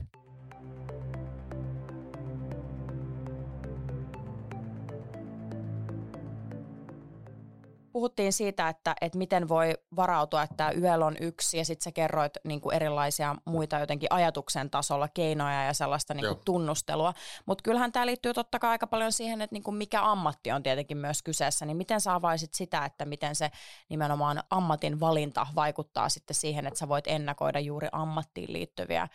Puhuttiin 7.93 8.34
siitä, 8.34 8.69
että, 8.69 8.95
että 9.01 9.17
miten 9.17 9.47
voi 9.47 9.73
varautua, 9.95 10.43
että 10.43 10.71
YEL 10.77 11.01
on 11.01 11.15
yksi 11.19 11.58
ja 11.58 11.65
sitten 11.65 11.84
sä 11.84 11.91
kerroit 11.91 12.34
niin 12.43 12.62
kuin 12.62 12.75
erilaisia 12.75 13.36
muita 13.45 13.79
jotenkin 13.79 14.08
ajatuksen 14.12 14.69
tasolla 14.69 15.08
keinoja 15.08 15.63
ja 15.63 15.73
sellaista 15.73 16.13
niin 16.13 16.27
kuin 16.27 16.39
tunnustelua. 16.45 17.13
Mutta 17.45 17.62
kyllähän 17.62 17.91
tämä 17.91 18.06
liittyy 18.06 18.34
totta 18.34 18.60
kai 18.60 18.69
aika 18.69 18.88
paljon 18.88 19.12
siihen, 19.12 19.41
että 19.41 19.53
niin 19.53 19.63
kuin 19.63 19.75
mikä 19.75 20.03
ammatti 20.12 20.51
on 20.51 20.63
tietenkin 20.63 20.97
myös 20.97 21.23
kyseessä, 21.23 21.65
niin 21.65 21.77
miten 21.77 22.01
sä 22.01 22.13
avaisit 22.13 22.53
sitä, 22.53 22.86
että 22.86 23.06
miten 23.06 23.36
se 23.36 23.51
nimenomaan 23.89 24.43
ammatin 24.49 24.99
valinta 24.99 25.47
vaikuttaa 25.56 26.10
sitten 26.10 26.36
siihen, 26.36 26.67
että 26.67 26.79
sä 26.79 26.88
voit 26.88 27.08
ennakoida 27.08 27.60
juuri 27.60 27.88
ammattiin 27.91 28.53
liittyviä 28.53 29.08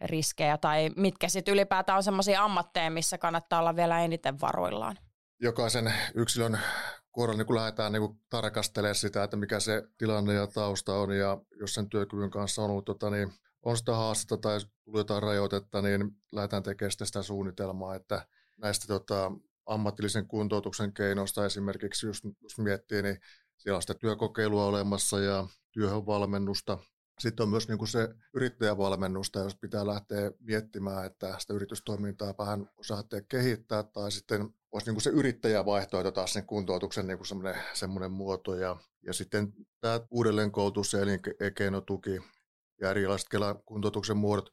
riskejä 0.00 0.58
tai 0.58 0.90
mitkä 0.96 1.28
sitten 1.28 1.54
ylipäätään 1.54 1.96
on 1.96 2.02
sellaisia 2.02 2.44
ammatteja, 2.44 2.90
missä 2.90 3.18
kannattaa 3.18 3.60
olla 3.60 3.76
vielä 3.76 4.00
eniten 4.00 4.40
varuillaan? 4.40 4.98
Jokaisen 5.40 5.94
yksilön 6.14 6.58
kohdalla 7.12 7.42
niin 7.42 7.54
lähdetään 7.54 7.92
niin 7.92 8.20
tarkastelemaan 8.30 8.94
sitä, 8.94 9.24
että 9.24 9.36
mikä 9.36 9.60
se 9.60 9.82
tilanne 9.98 10.34
ja 10.34 10.46
tausta 10.46 10.94
on 10.94 11.16
ja 11.16 11.38
jos 11.60 11.74
sen 11.74 11.88
työkyvyn 11.88 12.30
kanssa 12.30 12.62
on 12.62 12.70
ollut 12.70 12.84
tota, 12.84 13.10
niin 13.10 13.32
on 13.62 13.76
sitä 13.76 13.96
haastetta 13.96 14.36
tai 14.36 14.58
tullut 14.84 15.00
jotain 15.00 15.22
rajoitetta, 15.22 15.82
niin 15.82 16.10
lähdetään 16.32 16.62
tekemään 16.62 16.92
sitä, 16.92 17.04
sitä 17.04 17.22
suunnitelmaa, 17.22 17.94
että 17.94 18.26
näistä 18.58 18.86
tota, 18.86 19.32
ammatillisen 19.66 20.26
kuntoutuksen 20.26 20.92
keinoista 20.92 21.46
esimerkiksi, 21.46 22.06
jos, 22.06 22.22
jos 22.42 22.58
miettii, 22.58 23.02
niin 23.02 23.20
siellä 23.56 23.76
on 23.76 23.82
sitä 23.82 23.94
työkokeilua 23.94 24.66
olemassa 24.66 25.20
ja 25.20 25.46
työhönvalmennusta, 25.72 26.78
sitten 27.18 27.44
on 27.44 27.50
myös 27.50 27.68
niin 27.68 27.78
kuin 27.78 27.88
se 27.88 28.08
yrittäjävalmennusta, 28.34 29.38
jos 29.38 29.56
pitää 29.56 29.86
lähteä 29.86 30.30
miettimään, 30.40 31.06
että 31.06 31.38
sitä 31.38 31.54
yritystoimintaa 31.54 32.34
vähän 32.38 32.70
osaatte 32.76 33.22
kehittää, 33.28 33.82
tai 33.82 34.12
sitten 34.12 34.54
olisi 34.72 34.86
niin 34.86 34.94
kuin 34.94 35.02
se 35.02 35.10
yrittäjävaihtoehto 35.10 36.10
taas 36.10 36.32
sen 36.32 36.46
kuntoutuksen 36.46 37.06
niin 37.06 37.18
kuin 37.18 37.26
semmoinen, 37.26 37.62
semmoinen 37.72 38.12
muoto. 38.12 38.54
Ja, 38.54 38.76
ja 39.06 39.12
sitten 39.12 39.52
tämä 39.80 40.00
uudelleenkoulutus 40.10 40.92
ja 40.92 41.00
elinkeinotuki 41.00 42.20
ja 42.80 42.90
erilaiset 42.90 43.28
kuntoutuksen 43.66 44.16
muodot. 44.16 44.50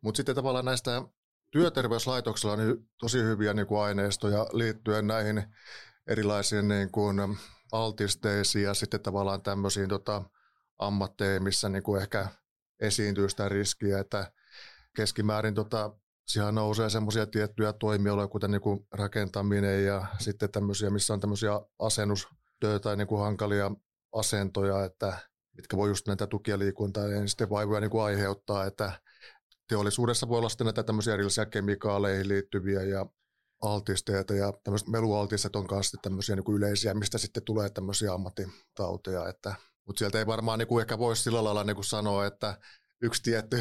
Mutta 0.00 0.16
sitten 0.16 0.34
tavallaan 0.34 0.64
näistä 0.64 1.02
työterveyslaitoksilla 1.50 2.54
on 2.54 2.84
tosi 2.98 3.22
hyviä 3.22 3.54
niin 3.54 3.66
kuin 3.66 3.80
aineistoja 3.80 4.46
liittyen 4.52 5.06
näihin 5.06 5.44
erilaisiin 6.06 6.68
niin 6.68 6.90
kuin 6.90 7.38
altisteisiin 7.72 8.64
ja 8.64 8.74
sitten 8.74 9.00
tavallaan 9.00 9.42
tämmöisiin 9.42 9.88
tota, 9.88 10.22
ammatteja, 10.78 11.40
missä 11.40 11.68
niin 11.68 11.82
kuin 11.82 12.02
ehkä 12.02 12.28
esiintyy 12.80 13.28
sitä 13.28 13.48
riskiä, 13.48 13.98
että 13.98 14.32
keskimäärin 14.96 15.54
tota, 15.54 15.90
siellä 16.26 16.52
nousee 16.52 16.90
semmoisia 16.90 17.26
tiettyjä 17.26 17.72
toimialoja, 17.72 18.28
kuten 18.28 18.50
niin 18.50 18.60
kuin 18.60 18.86
rakentaminen 18.92 19.84
ja 19.84 20.06
sitten 20.18 20.50
tämmöisiä, 20.50 20.90
missä 20.90 21.14
on 21.14 21.20
tämmöisiä 21.20 21.50
asennustöitä 21.78 22.80
tai 22.82 22.96
niin 22.96 23.08
kuin 23.08 23.20
hankalia 23.20 23.70
asentoja, 24.12 24.84
että 24.84 25.18
mitkä 25.56 25.76
voi 25.76 25.88
just 25.88 26.06
näitä 26.06 26.26
tukia 26.26 26.58
liikuntaa 26.58 27.06
ja 27.06 27.28
sitten 27.28 27.50
vaivoja 27.50 27.80
niin 27.80 27.90
kuin 27.90 28.04
aiheuttaa, 28.04 28.66
että 28.66 28.92
teollisuudessa 29.68 30.28
voi 30.28 30.38
olla 30.38 30.48
sitten 30.48 30.64
näitä 30.64 30.82
tämmöisiä 30.82 31.14
erillisiä 31.14 31.46
kemikaaleihin 31.46 32.28
liittyviä 32.28 32.82
ja 32.82 33.06
altisteita 33.62 34.34
ja 34.34 34.52
tämmöiset 34.64 34.88
melualtisteet 34.88 35.56
on 35.56 35.66
kanssa 35.66 35.98
tämmöisiä 36.02 36.36
niin 36.36 36.44
kuin 36.44 36.56
yleisiä, 36.56 36.94
mistä 36.94 37.18
sitten 37.18 37.44
tulee 37.44 37.70
tämmöisiä 37.70 38.12
ammattitauteja, 38.12 39.28
että 39.28 39.54
mutta 39.86 39.98
sieltä 39.98 40.18
ei 40.18 40.26
varmaan 40.26 40.58
niin 40.58 40.68
kuin 40.68 40.82
ehkä 40.82 40.98
voisi 40.98 41.22
sillä 41.22 41.44
lailla 41.44 41.64
niin 41.64 41.74
kuin 41.74 41.84
sanoa, 41.84 42.26
että 42.26 42.58
yksi 43.02 43.22
tietty, 43.22 43.56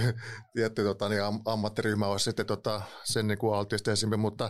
tietty 0.54 0.84
tota, 0.84 1.10
niin 1.10 1.21
ammattiryhmä 1.45 2.08
olisi 2.08 2.23
sitten 2.23 2.45
tota, 2.45 2.82
sen 3.04 3.28
niin 3.28 3.38
kuin 3.38 3.56
altisteisempi, 3.56 4.17
mutta 4.17 4.49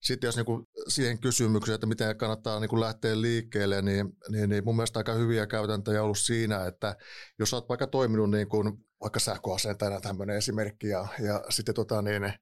sitten 0.00 0.28
jos 0.28 0.36
niin 0.36 0.46
kuin 0.46 0.66
siihen 0.88 1.20
kysymykseen, 1.20 1.74
että 1.74 1.86
miten 1.86 2.16
kannattaa 2.16 2.60
niin 2.60 2.68
kuin 2.68 2.80
lähteä 2.80 3.20
liikkeelle, 3.20 3.82
niin, 3.82 4.12
niin, 4.28 4.50
niin 4.50 4.64
mun 4.64 4.76
mielestä 4.76 4.98
aika 4.98 5.12
hyviä 5.12 5.46
käytäntöjä 5.46 6.02
ollut 6.02 6.18
siinä, 6.18 6.66
että 6.66 6.96
jos 7.38 7.54
olet 7.54 7.68
vaikka 7.68 7.86
toiminut 7.86 8.30
niin 8.30 8.48
kuin, 8.48 8.72
vaikka 9.00 9.20
sähköasentajana 9.20 10.00
tämmöinen 10.00 10.36
esimerkki 10.36 10.88
ja, 10.88 11.08
ja 11.18 11.44
sitten 11.48 11.74
tota, 11.74 12.02
niin, 12.02 12.32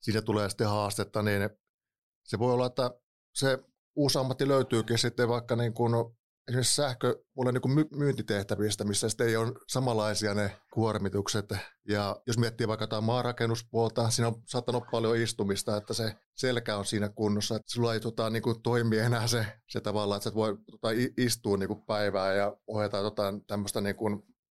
siitä 0.00 0.22
tulee 0.22 0.48
sitten 0.48 0.68
haastetta, 0.68 1.22
niin 1.22 1.50
se 2.24 2.38
voi 2.38 2.52
olla, 2.52 2.66
että 2.66 2.90
se 3.34 3.58
uusi 3.96 4.18
ammatti 4.18 4.48
löytyykin 4.48 4.98
sitten 4.98 5.28
vaikka 5.28 5.56
niin 5.56 5.74
kuin 5.74 5.92
esimerkiksi 6.48 6.74
sähköpuolen 6.74 7.54
niin 7.54 7.88
myyntitehtävistä, 7.98 8.84
missä 8.84 9.08
sitten 9.08 9.26
ei 9.26 9.36
ole 9.36 9.52
samanlaisia 9.68 10.34
ne 10.34 10.56
kuormitukset. 10.72 11.54
Ja 11.88 12.16
jos 12.26 12.38
miettii 12.38 12.68
vaikka 12.68 12.86
tämä 12.86 13.00
maarakennuspuolta, 13.00 14.10
siinä 14.10 14.28
on 14.28 14.42
saattanut 14.46 14.84
paljon 14.90 15.16
istumista, 15.16 15.76
että 15.76 15.94
se 15.94 16.16
selkä 16.34 16.76
on 16.76 16.84
siinä 16.84 17.08
kunnossa, 17.08 17.56
että 17.56 17.72
sulla 17.72 17.94
ei 17.94 18.00
tota, 18.00 18.30
niin 18.30 18.42
toimi 18.62 18.98
enää 18.98 19.26
se, 19.26 19.46
se 19.68 19.80
tavalla, 19.80 20.16
että 20.16 20.30
sä 20.30 20.34
voi 20.34 20.58
tota, 20.70 20.88
istua 21.16 21.56
niin 21.56 21.82
päivää 21.86 22.34
ja 22.34 22.56
ohjata 22.66 23.02
tota, 23.02 23.34
tämmöistä 23.46 23.80
niin 23.80 23.96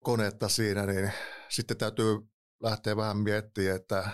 konetta 0.05 0.49
siinä, 0.49 0.87
niin 0.87 1.13
sitten 1.49 1.77
täytyy 1.77 2.19
lähteä 2.63 2.97
vähän 2.97 3.17
miettimään, 3.17 3.77
että 3.77 4.11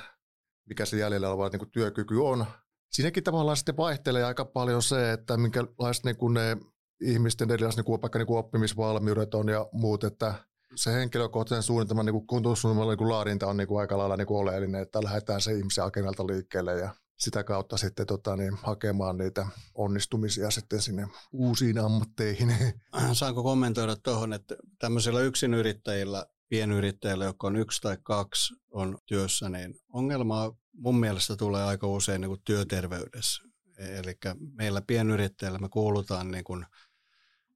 mikä 0.69 0.85
se 0.85 0.97
jäljellä 0.97 1.29
oleva 1.29 1.49
niin 1.49 1.71
työkyky 1.71 2.17
on. 2.17 2.47
Siinäkin 2.93 3.25
tavallaan 3.25 3.57
sitten 3.57 3.77
vaihtelee 3.77 4.25
aika 4.25 4.45
paljon 4.45 4.83
se, 4.83 5.13
että 5.13 5.37
minkälaiset 5.37 6.05
niin 6.05 6.35
ne 6.35 6.57
ihmisten 7.03 7.51
erilaiset 7.51 7.87
niin 7.87 8.01
vaikka 8.03 8.19
niin 8.19 8.27
kuin 8.27 8.39
oppimisvalmiudet 8.39 9.35
on 9.35 9.49
ja 9.49 9.69
muut, 9.73 10.05
että 10.05 10.35
se 10.75 10.93
henkilökohtaisen 10.93 11.63
suunnitelman 11.63 12.07
niin 12.07 12.27
kuntoutussuunnitelman 12.27 12.97
niin 12.99 13.09
laadinta 13.09 13.47
on 13.47 13.57
niin 13.57 13.69
kuin 13.69 13.81
aika 13.81 13.99
lailla 13.99 14.17
niin 14.17 14.27
kuin 14.27 14.39
oleellinen, 14.39 14.83
että 14.83 15.05
lähdetään 15.05 15.41
se 15.41 15.53
ihmisen 15.53 15.85
agendalta 15.85 16.27
liikkeelle 16.27 16.79
ja 16.79 16.95
sitä 17.19 17.45
kautta 17.45 17.77
sitten 17.77 18.07
tota, 18.07 18.37
niin, 18.37 18.57
hakemaan 18.63 19.19
niitä 19.19 19.47
onnistumisia 19.75 20.51
sitten 20.51 20.83
sinne 20.83 21.09
uusiin 21.33 21.79
ammatteihin. 21.79 22.55
Saanko 23.13 23.43
kommentoida 23.43 23.97
tuohon, 23.97 24.33
että 24.33 24.57
tämmöisillä 24.79 25.21
yksinyrittäjillä, 25.21 26.27
pienyrittäjillä, 26.49 27.25
jotka 27.25 27.47
on 27.47 27.57
yksi 27.57 27.81
tai 27.81 27.97
kaksi 28.03 28.55
on 28.71 28.99
työssä, 29.07 29.49
niin 29.49 29.75
ongelmaa 29.89 30.53
mun 30.73 31.01
mielestä 31.01 31.37
tulee 31.37 31.65
aika 31.65 31.87
usein 31.87 32.21
niin 32.21 32.29
kuin 32.29 32.41
työterveydessä. 32.45 33.43
Eli 33.79 34.17
meillä 34.57 34.83
pienyrittäjillä 34.87 35.59
me 35.59 35.69
kuulutaan 35.69 36.31
niin 36.31 36.45
kuin 36.45 36.67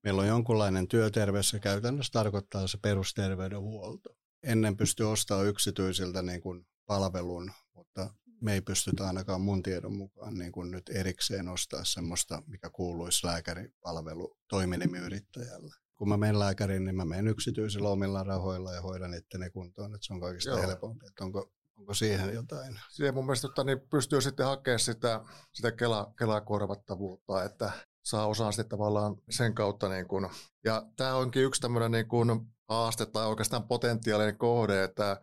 Meillä 0.07 0.23
on 0.23 0.29
jonkunlainen 0.29 0.89
työterveys 0.89 1.53
ja 1.53 1.59
käytännössä 1.59 2.13
tarkoittaa 2.13 2.67
se 2.67 2.79
perusterveydenhuolto. 2.83 4.17
Ennen 4.43 4.77
pystyy 4.77 5.13
ostamaan 5.13 5.47
yksityisiltä 5.47 6.23
niin 6.23 6.41
kuin 6.41 6.67
palvelun, 6.87 7.51
mutta 7.75 8.15
me 8.41 8.53
ei 8.53 8.61
pystytä 8.61 9.07
ainakaan 9.07 9.41
mun 9.41 9.63
tiedon 9.63 9.97
mukaan 9.97 10.35
niin 10.35 10.53
kuin 10.53 10.71
nyt 10.71 10.89
erikseen 10.89 11.49
ostaa 11.49 11.85
semmoista, 11.85 12.43
mikä 12.47 12.71
kuuluisi 12.71 13.27
lääkäripalvelu 13.27 14.37
toiminimiyrittäjälle. 14.49 15.75
Kun 15.95 16.09
mä 16.09 16.17
menen 16.17 16.39
lääkäriin, 16.39 16.85
niin 16.85 16.97
mä 16.97 17.05
menen 17.05 17.29
yksityisillä 17.29 17.89
omilla 17.89 18.23
rahoilla 18.23 18.73
ja 18.73 18.83
hoidan 18.83 19.15
itteni 19.15 19.51
kuntoon, 19.51 19.95
että 19.95 20.07
se 20.07 20.13
on 20.13 20.21
kaikista 20.21 20.51
Joo. 20.51 20.61
helpompi. 20.61 21.07
Että 21.07 21.25
onko, 21.25 21.53
onko 21.77 21.95
siihen 21.95 22.35
jotain? 22.35 22.81
Siihen 22.91 23.15
mun 23.15 23.27
mielestä 23.27 23.49
että 23.49 23.65
niin 23.65 23.81
pystyy 23.91 24.21
sitten 24.21 24.47
hakemaan 24.47 24.79
sitä, 24.79 25.21
sitä 25.53 25.73
Kela, 25.73 26.13
Kela-korvattavuutta, 26.19 27.45
että 27.45 27.73
saa 28.07 28.27
osaa 28.27 28.53
sitten 28.53 28.69
tavallaan 28.69 29.17
sen 29.31 29.55
kautta. 29.55 29.89
Niin 29.89 30.09
kuin, 30.09 30.29
ja 30.65 30.83
tämä 30.97 31.15
onkin 31.15 31.43
yksi 31.43 31.61
tämmöinen 31.61 31.91
niin 31.91 32.09
kuin 32.09 32.41
haaste 32.69 33.07
tai 33.07 33.27
oikeastaan 33.27 33.69
potentiaalinen 33.69 34.39
kohde, 34.39 34.85
että, 34.85 35.21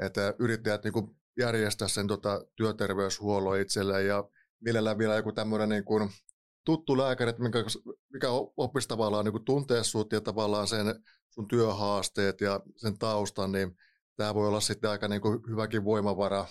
että 0.00 0.34
yrittäjät 0.38 0.84
niin 0.84 1.16
järjestää 1.38 1.88
sen 1.88 2.06
tota, 2.06 2.44
työterveyshuollon 2.56 3.60
itselleen 3.60 4.06
ja 4.06 4.24
mielellään 4.60 4.98
vielä 4.98 5.14
joku 5.16 5.32
tämmöinen 5.32 5.68
niin 5.68 5.84
kuin 5.84 6.10
tuttu 6.64 6.98
lääkäri, 6.98 7.32
mikä, 7.38 7.58
mikä 8.12 8.28
oppisi 8.56 8.88
tavallaan 8.88 9.24
niin 9.24 9.44
tuntee 9.44 9.84
sut 9.84 10.12
ja 10.12 10.20
tavallaan 10.20 10.68
sen 10.68 11.04
sun 11.28 11.48
työhaasteet 11.48 12.40
ja 12.40 12.60
sen 12.76 12.98
taustan, 12.98 13.52
niin 13.52 13.76
tämä 14.16 14.34
voi 14.34 14.48
olla 14.48 14.60
sitten 14.60 14.90
aika 14.90 15.08
niin 15.08 15.22
hyväkin 15.50 15.84
voimavara, 15.84 16.46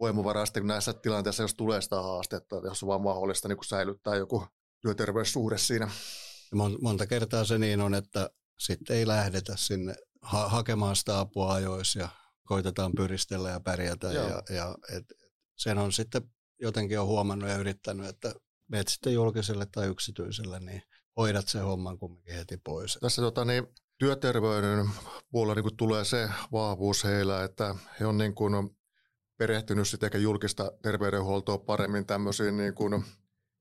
voimavara 0.00 0.46
sitten 0.46 0.66
näissä 0.66 0.92
tilanteissa, 0.92 1.42
jos 1.42 1.54
tulee 1.54 1.80
sitä 1.80 2.02
haastetta, 2.02 2.56
jos 2.56 2.82
on 2.82 2.86
vaan 2.86 3.02
mahdollista 3.02 3.48
niin 3.48 3.64
säilyttää 3.64 4.16
joku 4.16 4.44
työterveyssuhde 4.80 5.58
siinä. 5.58 5.90
Monta 6.80 7.06
kertaa 7.06 7.44
se 7.44 7.58
niin 7.58 7.80
on, 7.80 7.94
että 7.94 8.30
sitten 8.58 8.96
ei 8.96 9.06
lähdetä 9.06 9.56
sinne 9.56 9.94
ha- 10.22 10.48
hakemaan 10.48 10.96
sitä 10.96 11.18
apua 11.18 11.54
ajoissa 11.54 11.98
ja 11.98 12.08
koitetaan 12.44 12.92
pyristellä 12.96 13.50
ja 13.50 13.60
pärjätä. 13.60 14.12
Ja, 14.12 14.42
ja 14.50 14.74
et, 14.96 15.04
sen 15.56 15.78
on 15.78 15.92
sitten 15.92 16.22
jotenkin 16.60 17.00
on 17.00 17.06
huomannut 17.06 17.50
ja 17.50 17.56
yrittänyt, 17.56 18.06
että 18.06 18.34
menet 18.68 18.88
sitten 18.88 19.14
julkiselle 19.14 19.66
tai 19.66 19.86
yksityiselle, 19.86 20.60
niin 20.60 20.82
hoidat 21.16 21.48
sen 21.48 21.62
homman 21.62 21.98
kumminkin 21.98 22.34
heti 22.34 22.56
pois. 22.56 22.98
Tässä 23.00 23.22
tota, 23.22 23.44
niin, 23.44 23.66
työterveyden 23.98 24.90
puolella 25.30 25.62
niin 25.62 25.76
tulee 25.76 26.04
se 26.04 26.28
vahvuus 26.52 27.04
heillä, 27.04 27.44
että 27.44 27.74
he 28.00 28.06
on 28.06 28.18
niin 28.18 28.34
kuin 28.34 28.70
perehtynyt 29.36 29.88
sitten 29.88 30.22
julkista 30.22 30.72
terveydenhuoltoa 30.82 31.58
paremmin 31.58 32.06
tämmöisiin 32.06 32.56
niin 32.56 32.74
kuin 32.74 33.04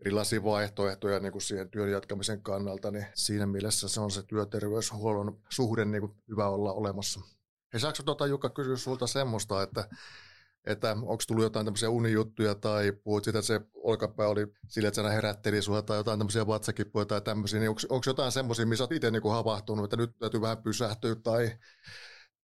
erilaisia 0.05 0.43
vaihtoehtoja 0.43 1.19
niin 1.19 1.31
kuin 1.31 1.41
siihen 1.41 1.69
työn 1.69 1.91
jatkamisen 1.91 2.41
kannalta, 2.41 2.91
niin 2.91 3.05
siinä 3.13 3.45
mielessä 3.45 3.89
se 3.89 3.99
on 4.01 4.12
se 4.12 4.23
työterveyshuollon 4.23 5.39
suhde 5.49 5.86
niin 5.86 6.01
kuin 6.01 6.12
hyvä 6.29 6.47
olla 6.47 6.73
olemassa. 6.73 7.21
Hei, 7.73 7.79
saako 7.79 8.03
tuota, 8.05 8.27
Jukka 8.27 8.49
kysyä 8.49 8.77
sinulta 8.77 9.07
semmoista, 9.07 9.63
että, 9.63 9.89
että 10.65 10.91
onko 10.91 11.23
tullut 11.27 11.43
jotain 11.43 11.65
tämmöisiä 11.65 11.89
unijuttuja 11.89 12.55
tai 12.55 12.91
puhut 12.91 13.23
siitä, 13.23 13.39
että 13.39 13.47
se 13.47 13.62
olkapää 13.73 14.27
oli 14.27 14.47
sillä, 14.67 14.88
että 14.88 15.10
herätteli 15.10 15.62
sua 15.62 15.81
tai 15.81 15.97
jotain 15.97 16.19
tämmöisiä 16.19 16.47
vatsakippuja 16.47 17.05
tai 17.05 17.21
tämmöisiä, 17.21 17.60
niin 17.60 17.69
onko 17.69 18.03
jotain 18.05 18.31
semmoisia, 18.31 18.65
missä 18.65 18.83
olet 18.83 18.91
itse 18.91 19.12
niinku 19.12 19.29
havahtunut, 19.29 19.86
että 19.86 19.97
nyt 19.97 20.17
täytyy 20.19 20.41
vähän 20.41 20.63
pysähtyä 20.63 21.15
tai 21.15 21.51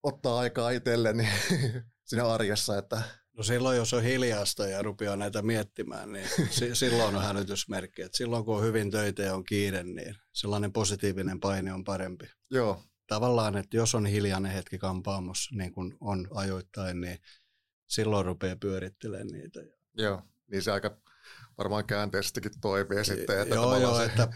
ottaa 0.03 0.39
aikaa 0.39 0.69
itselle 0.69 1.13
niin 1.13 1.29
siinä 2.05 2.27
arjessa, 2.27 2.77
että 2.77 3.01
No 3.37 3.43
silloin, 3.43 3.77
jos 3.77 3.93
on 3.93 4.03
hiljaista 4.03 4.67
ja 4.67 4.81
rupeaa 4.81 5.15
näitä 5.15 5.41
miettimään, 5.41 6.11
niin 6.11 6.27
silloin 6.73 7.15
on 7.15 7.23
hälytysmerkki. 7.23 8.01
Et 8.01 8.13
silloin, 8.13 8.45
kun 8.45 8.57
on 8.57 8.63
hyvin 8.63 8.91
töitä 8.91 9.23
ja 9.23 9.35
on 9.35 9.43
kiire, 9.43 9.83
niin 9.83 10.15
sellainen 10.33 10.73
positiivinen 10.73 11.39
paine 11.39 11.73
on 11.73 11.83
parempi. 11.83 12.25
Joo. 12.49 12.83
Tavallaan, 13.07 13.57
että 13.57 13.77
jos 13.77 13.95
on 13.95 14.05
hiljainen 14.05 14.51
hetki 14.51 14.77
kampaamossa, 14.77 15.55
niin 15.55 15.71
kuin 15.71 15.97
on 15.99 16.27
ajoittain, 16.31 17.01
niin 17.01 17.17
silloin 17.87 18.25
rupeaa 18.25 18.55
pyörittelemään 18.55 19.27
niitä. 19.27 19.59
Joo, 19.97 20.21
niin 20.51 20.63
se 20.63 20.71
aika 20.71 20.97
varmaan 21.57 21.85
käänteisestikin 21.85 22.51
toimii 22.61 23.05
sitten. 23.05 23.41
Että 23.41 23.55
joo, 23.55 23.77
joo 23.77 23.97
se... 23.97 24.05
että 24.05 24.27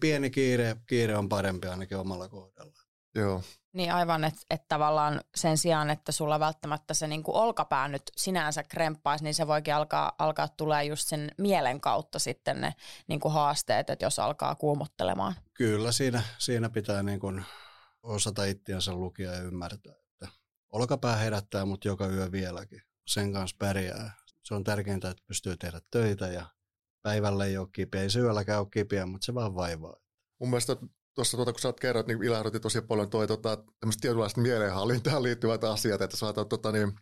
pieni 0.00 0.30
kiire, 0.30 0.76
kiire 0.86 1.16
on 1.16 1.28
parempi 1.28 1.68
ainakin 1.68 1.98
omalla 1.98 2.28
kohdalla. 2.28 2.82
Joo. 3.14 3.42
Niin 3.78 3.92
aivan, 3.92 4.24
että 4.24 4.40
et 4.50 4.68
tavallaan 4.68 5.20
sen 5.34 5.58
sijaan, 5.58 5.90
että 5.90 6.12
sulla 6.12 6.40
välttämättä 6.40 6.94
se 6.94 7.06
niinku 7.06 7.36
olkapää 7.36 7.88
nyt 7.88 8.02
sinänsä 8.16 8.62
kremppaisi, 8.62 9.24
niin 9.24 9.34
se 9.34 9.46
voikin 9.46 9.74
alkaa, 9.74 10.12
alkaa 10.18 10.48
tulee 10.48 10.84
just 10.84 11.08
sen 11.08 11.30
mielen 11.38 11.80
kautta 11.80 12.18
sitten 12.18 12.60
ne 12.60 12.74
niinku 13.06 13.28
haasteet, 13.28 13.90
että 13.90 14.04
jos 14.04 14.18
alkaa 14.18 14.54
kuumottelemaan. 14.54 15.34
Kyllä, 15.54 15.92
siinä, 15.92 16.22
siinä 16.38 16.68
pitää 16.70 17.02
niinku 17.02 17.32
osata 18.02 18.44
ittiänsä 18.44 18.92
lukia 18.92 19.32
ja 19.32 19.42
ymmärtää, 19.42 19.94
että 20.12 20.28
olkapää 20.72 21.16
herättää 21.16 21.64
mut 21.64 21.84
joka 21.84 22.06
yö 22.06 22.32
vieläkin. 22.32 22.82
Sen 23.06 23.32
kanssa 23.32 23.56
pärjää. 23.58 24.10
Se 24.42 24.54
on 24.54 24.64
tärkeintä, 24.64 25.10
että 25.10 25.22
pystyy 25.26 25.56
tehdä 25.56 25.80
töitä 25.90 26.26
ja 26.26 26.46
päivällä 27.02 27.44
ei 27.44 27.58
ole 27.58 27.68
kipeä. 27.72 28.02
Ei 28.02 28.10
syölläkään 28.10 28.60
ole 28.60 28.68
kipeä, 28.70 29.06
mutta 29.06 29.24
se 29.24 29.34
vaan 29.34 29.54
vaivaa. 29.54 29.96
Mun 30.40 30.50
mielestä 30.50 30.76
tuossa 31.18 31.36
tuota, 31.36 31.52
kun 31.52 31.60
sä 31.60 31.68
oot 31.68 31.80
kerrot, 31.80 32.06
niin 32.06 32.22
ilahdutti 32.22 32.60
tosi 32.60 32.80
paljon 32.80 33.10
toi 33.10 33.26
tota, 33.26 33.58
tämmöistä 33.80 34.00
tietynlaista 34.00 34.40
mielenhallintaan 34.40 35.22
liittyvät 35.28 35.64
asiat, 35.64 36.02
että 36.02 36.16
sä 36.16 36.26
oot 36.26 36.48
tota, 36.48 36.72
niin, 36.72 36.92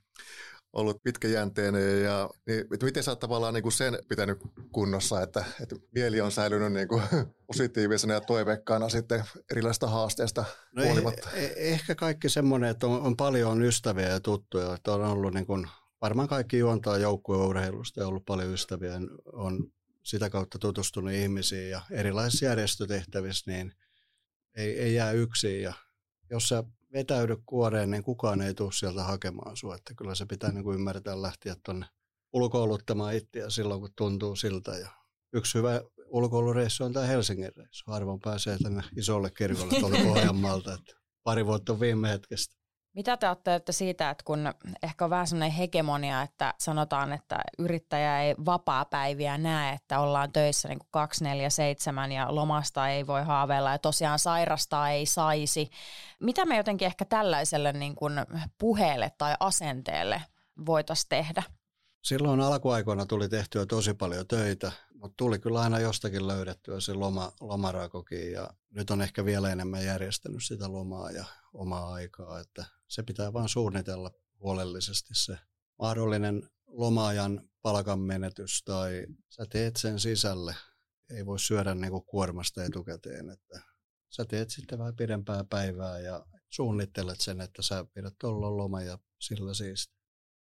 ollut 0.73 1.03
pitkäjänteinen 1.03 2.03
ja 2.03 2.31
niin, 2.47 2.65
miten 2.83 3.03
sä 3.03 3.11
oot 3.11 3.21
tavallaan 3.21 3.55
niin 3.55 3.63
kuin 3.63 3.73
sen 3.73 3.99
pitänyt 4.09 4.39
kunnossa, 4.73 5.23
että, 5.23 5.45
että 5.61 5.77
mieli 5.95 6.21
on 6.21 6.33
säilynyt 6.33 6.73
niin 6.73 6.89
kuin 6.89 7.03
positiivisena 7.47 8.15
ja 8.15 8.21
toiveikkaana 8.21 8.89
sitten 8.89 9.25
erilaisista 9.51 9.87
haasteista 9.87 10.45
no 10.73 10.85
huolimatta? 10.85 11.31
Eh, 11.35 11.53
ehkä 11.57 11.95
kaikki 11.95 12.29
semmoinen, 12.29 12.71
että 12.71 12.87
on, 12.87 13.01
on 13.01 13.17
paljon 13.17 13.63
ystäviä 13.63 14.09
ja 14.09 14.21
tuttuja, 14.21 14.75
että 14.75 14.93
on 14.93 15.05
ollut 15.05 15.35
niin 15.35 15.47
kuin, 15.47 15.69
varmaan 16.01 16.29
kaikki 16.29 16.59
juontaa 16.59 16.99
joukkueurheilusta 16.99 18.01
ja 18.01 18.07
ollut 18.07 18.25
paljon 18.25 18.53
ystäviä, 18.53 18.93
on 19.33 19.73
sitä 20.03 20.31
kautta 20.31 20.59
tutustunut 20.59 21.13
ihmisiin 21.13 21.71
ja 21.71 21.81
erilaisissa 21.91 22.45
järjestötehtävissä, 22.45 23.51
niin– 23.51 23.73
ei, 24.57 24.79
ei 24.79 24.95
jää 24.95 25.12
yksin 25.12 25.62
ja 25.62 25.73
jos 26.31 26.49
sä 26.49 26.64
vetäydy 26.92 27.37
kuoreen, 27.47 27.90
niin 27.90 28.03
kukaan 28.03 28.40
ei 28.40 28.55
tule 28.55 28.73
sieltä 28.73 29.05
hakemaan 29.05 29.57
sua. 29.57 29.75
Että 29.75 29.95
kyllä 29.95 30.14
se 30.14 30.27
pitää 30.27 30.53
niin 30.53 30.64
kuin 30.64 30.75
ymmärtää 30.75 31.23
lähteä 31.23 31.57
tuonne 31.64 31.87
ulkoiluttamaan 32.33 33.14
itseä 33.14 33.51
silloin, 33.51 33.81
kun 33.81 33.90
tuntuu 33.97 34.37
siltä. 34.37 34.71
Ja 34.71 34.90
yksi 35.33 35.59
hyvä 35.59 35.81
ulkoilureissu 36.07 36.85
on 36.85 36.92
tämä 36.92 37.07
Helsingin 37.07 37.57
reissu. 37.57 37.85
Harvoin 37.87 38.21
pääsee 38.21 38.59
tänne 38.62 38.83
isolle 38.97 39.31
kirkolle 39.31 39.81
tuolta 39.81 39.97
Pohjanmaalta. 40.09 40.75
Että 40.75 40.92
pari 41.23 41.47
vuotta 41.47 41.73
on 41.73 41.81
viime 41.81 42.09
hetkestä. 42.09 42.56
Mitä 42.97 43.17
te 43.17 43.27
ajattelette 43.27 43.73
siitä, 43.73 44.11
että 44.11 44.25
kun 44.25 44.55
ehkä 44.83 45.05
on 45.05 45.11
vähän 45.11 45.27
sellainen 45.27 45.57
hegemonia, 45.57 46.23
että 46.23 46.55
sanotaan, 46.59 47.13
että 47.13 47.39
yrittäjä 47.59 48.23
ei 48.23 48.35
vapaa-päiviä 48.45 49.39
näe, 49.39 49.75
että 49.75 50.01
ollaan 50.01 50.33
töissä 50.33 50.69
niin 50.69 50.79
kuin 50.79 50.89
247 50.91 52.13
ja 52.13 52.35
lomasta 52.35 52.89
ei 52.89 53.07
voi 53.07 53.25
haaveilla 53.25 53.71
ja 53.71 53.79
tosiaan 53.79 54.19
sairastaa 54.19 54.91
ei 54.91 55.07
saisi. 55.07 55.71
Mitä 56.21 56.45
me 56.45 56.57
jotenkin 56.57 56.87
ehkä 56.87 57.05
tällaiselle 57.05 57.73
niin 57.73 57.95
kuin 57.95 58.13
puheelle 58.59 59.13
tai 59.19 59.35
asenteelle 59.41 60.23
voitaisiin 60.67 61.09
tehdä? 61.09 61.43
Silloin 62.03 62.41
alkuaikoina 62.41 63.07
tuli 63.07 63.29
tehtyä 63.29 63.67
tosi 63.67 63.95
paljon 63.95 64.27
töitä, 64.27 64.73
mutta 64.95 65.15
tuli 65.17 65.39
kyllä 65.39 65.61
aina 65.61 65.81
jostakin 65.81 66.27
löydettyä 66.29 66.81
se 66.81 66.95
loma, 66.95 67.33
lomarakokin 67.41 68.33
ja 68.33 68.51
nyt 68.71 68.91
on 68.91 69.03
ehkä 69.03 69.25
vielä 69.25 69.53
enemmän 69.53 69.85
järjestänyt 69.85 70.45
sitä 70.45 70.73
lomaa 70.73 71.11
ja 71.11 71.25
omaa 71.55 71.93
aikaa, 71.93 72.41
että 72.41 72.65
se 72.88 73.03
pitää 73.03 73.33
vain 73.33 73.49
suunnitella 73.49 74.11
huolellisesti 74.40 75.14
se 75.14 75.38
mahdollinen 75.79 76.51
lomaajan 76.66 77.49
palkan 77.62 78.01
menetys 78.01 78.62
tai 78.64 79.07
sä 79.29 79.46
teet 79.51 79.77
sen 79.77 80.01
sisälle. 80.01 80.55
Ei 81.11 81.27
voi 81.27 81.38
syödä 81.38 81.75
niin 81.75 81.90
kuin 81.90 82.05
kuormasta 82.05 82.64
etukäteen, 82.64 83.31
että 83.31 83.61
sä 84.11 84.25
teet 84.25 84.51
sitten 84.51 84.79
vähän 84.79 84.96
pidempää 84.96 85.44
päivää 85.44 85.99
ja 85.99 86.27
suunnittelet 86.49 87.20
sen, 87.20 87.40
että 87.40 87.62
sä 87.62 87.85
pidät 87.94 88.14
tuolla 88.20 88.57
loma 88.57 88.83
ja 88.83 88.99
sillä 89.20 89.55
siisti. 89.55 89.96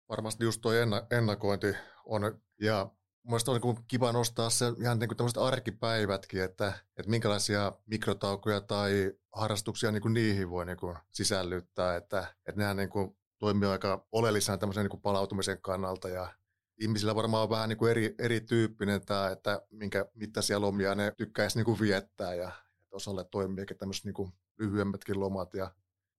Varmasti 0.09 0.45
just 0.45 0.61
tuo 0.61 0.73
ennakointi 1.11 1.67
on, 2.05 2.43
ja 2.61 2.91
Mielestäni 3.25 3.61
on 3.63 3.75
niin 3.75 3.85
kiva 3.89 4.13
nostaa 4.13 4.51
se 4.51 4.73
ihan 4.81 4.99
niin 4.99 5.17
tämmöiset 5.17 5.43
arkipäivätkin, 5.43 6.43
että, 6.43 6.73
että 6.97 7.11
minkälaisia 7.11 7.73
mikrotaukoja 7.87 8.61
tai 8.61 9.13
harrastuksia 9.33 9.93
niin 9.93 10.03
kuin 10.03 10.15
niihin 10.15 10.51
voi 10.51 10.67
niin 10.67 10.77
kuin 10.77 10.97
sisällyttää, 11.13 11.97
että, 11.97 12.35
että 12.47 12.61
nehän 12.61 12.77
niin 12.77 12.89
kuin 12.89 13.17
toimii 13.39 13.69
aika 13.69 14.07
oleellisena 14.13 14.59
tämmöisen 14.59 14.85
niin 14.85 14.91
kuin 14.91 15.01
palautumisen 15.01 15.61
kannalta. 15.61 16.09
Ja 16.09 16.35
ihmisillä 16.81 17.15
varmaan 17.15 17.43
on 17.43 17.51
vähän 17.51 17.69
niin 17.69 17.77
kuin 17.77 17.91
eri, 17.91 18.15
erityyppinen 18.19 19.07
tämä, 19.07 19.31
että 19.31 19.63
minkä 19.71 20.07
mittaisia 20.15 20.61
lomia 20.61 20.95
ne 20.95 21.13
tykkäisi 21.17 21.59
niin 21.59 21.65
kuin 21.65 21.81
viettää. 21.81 22.35
Ja 22.35 22.49
että 22.49 22.97
osalle 22.97 23.25
toimii 23.25 23.67
tämmöiset 23.67 24.05
niin 24.05 24.15
kuin 24.15 24.33
lyhyemmätkin 24.59 25.21
lomat 25.21 25.55
ja 25.55 25.71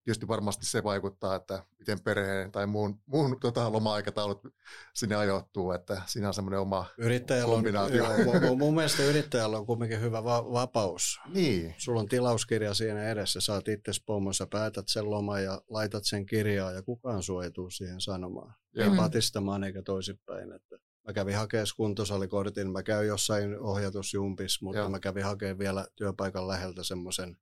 tietysti 0.05 0.27
varmasti 0.27 0.65
se 0.65 0.83
vaikuttaa, 0.83 1.35
että 1.35 1.63
miten 1.79 1.99
perheen 2.01 2.51
tai 2.51 2.67
muun, 2.67 2.99
muun 3.05 3.39
tota, 3.39 3.71
loma-aikataulut 3.71 4.47
sinne 4.93 5.15
ajoittuu, 5.15 5.71
että 5.71 6.01
siinä 6.05 6.27
on 6.27 6.33
semmoinen 6.33 6.59
oma 6.59 6.85
yrittäjällä 6.97 7.55
on, 7.55 7.63
joo, 7.93 8.55
mun 8.55 8.75
mielestä 8.75 9.03
yrittäjällä 9.03 9.57
on 9.57 9.65
kuitenkin 9.65 10.01
hyvä 10.01 10.23
va- 10.23 10.51
vapaus. 10.51 11.19
Niin. 11.33 11.75
Sulla 11.77 11.99
on 11.99 12.07
tilauskirja 12.07 12.73
siinä 12.73 13.09
edessä, 13.09 13.41
saat 13.41 13.67
itse 13.67 13.91
pomossa, 14.05 14.47
päätät 14.47 14.87
sen 14.87 15.09
loman 15.09 15.43
ja 15.43 15.61
laitat 15.69 16.03
sen 16.05 16.25
kirjaa 16.25 16.71
ja 16.71 16.81
kukaan 16.81 17.23
suojatuu 17.23 17.69
siihen 17.69 18.01
sanomaan. 18.01 18.55
Ei 18.75 18.83
mm-hmm. 18.83 18.97
patistamaan 18.97 19.63
eikä 19.63 19.81
toisinpäin. 19.81 20.51
Että 20.51 20.75
Mä 21.07 21.13
kävin 21.13 21.35
hakemaan 21.35 21.67
kuntosalikortin, 21.77 22.71
mä 22.71 22.83
käyn 22.83 23.07
jossain 23.07 23.59
ohjatusjumpis, 23.59 24.61
mutta 24.61 24.79
Joo. 24.79 24.89
mä 24.89 24.99
kävin 24.99 25.23
hakemaan 25.23 25.59
vielä 25.59 25.87
työpaikan 25.95 26.47
läheltä 26.47 26.83
semmoisen 26.83 27.37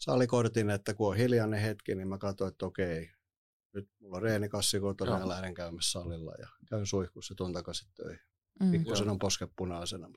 salikortin, 0.00 0.70
että 0.70 0.94
kun 0.94 1.08
on 1.08 1.16
hiljainen 1.16 1.60
hetki, 1.60 1.94
niin 1.94 2.08
mä 2.08 2.18
katsoin, 2.18 2.52
että 2.52 2.66
okei, 2.66 3.10
nyt 3.74 3.88
mulla 3.98 4.16
on 4.16 4.22
reenikassi 4.22 4.80
kotona 4.80 5.18
ja 5.18 5.28
lähden 5.28 5.54
käymässä 5.54 5.90
salilla 5.90 6.34
ja 6.38 6.48
käyn 6.68 6.86
suihkussa 6.86 7.34
tuon 7.34 7.52
takaisin 7.52 7.88
töihin. 7.94 8.20
Mm. 8.60 8.70
Pikkusen 8.70 9.10
on 9.10 9.18
posket 9.18 9.50
punaisena. 9.56 10.08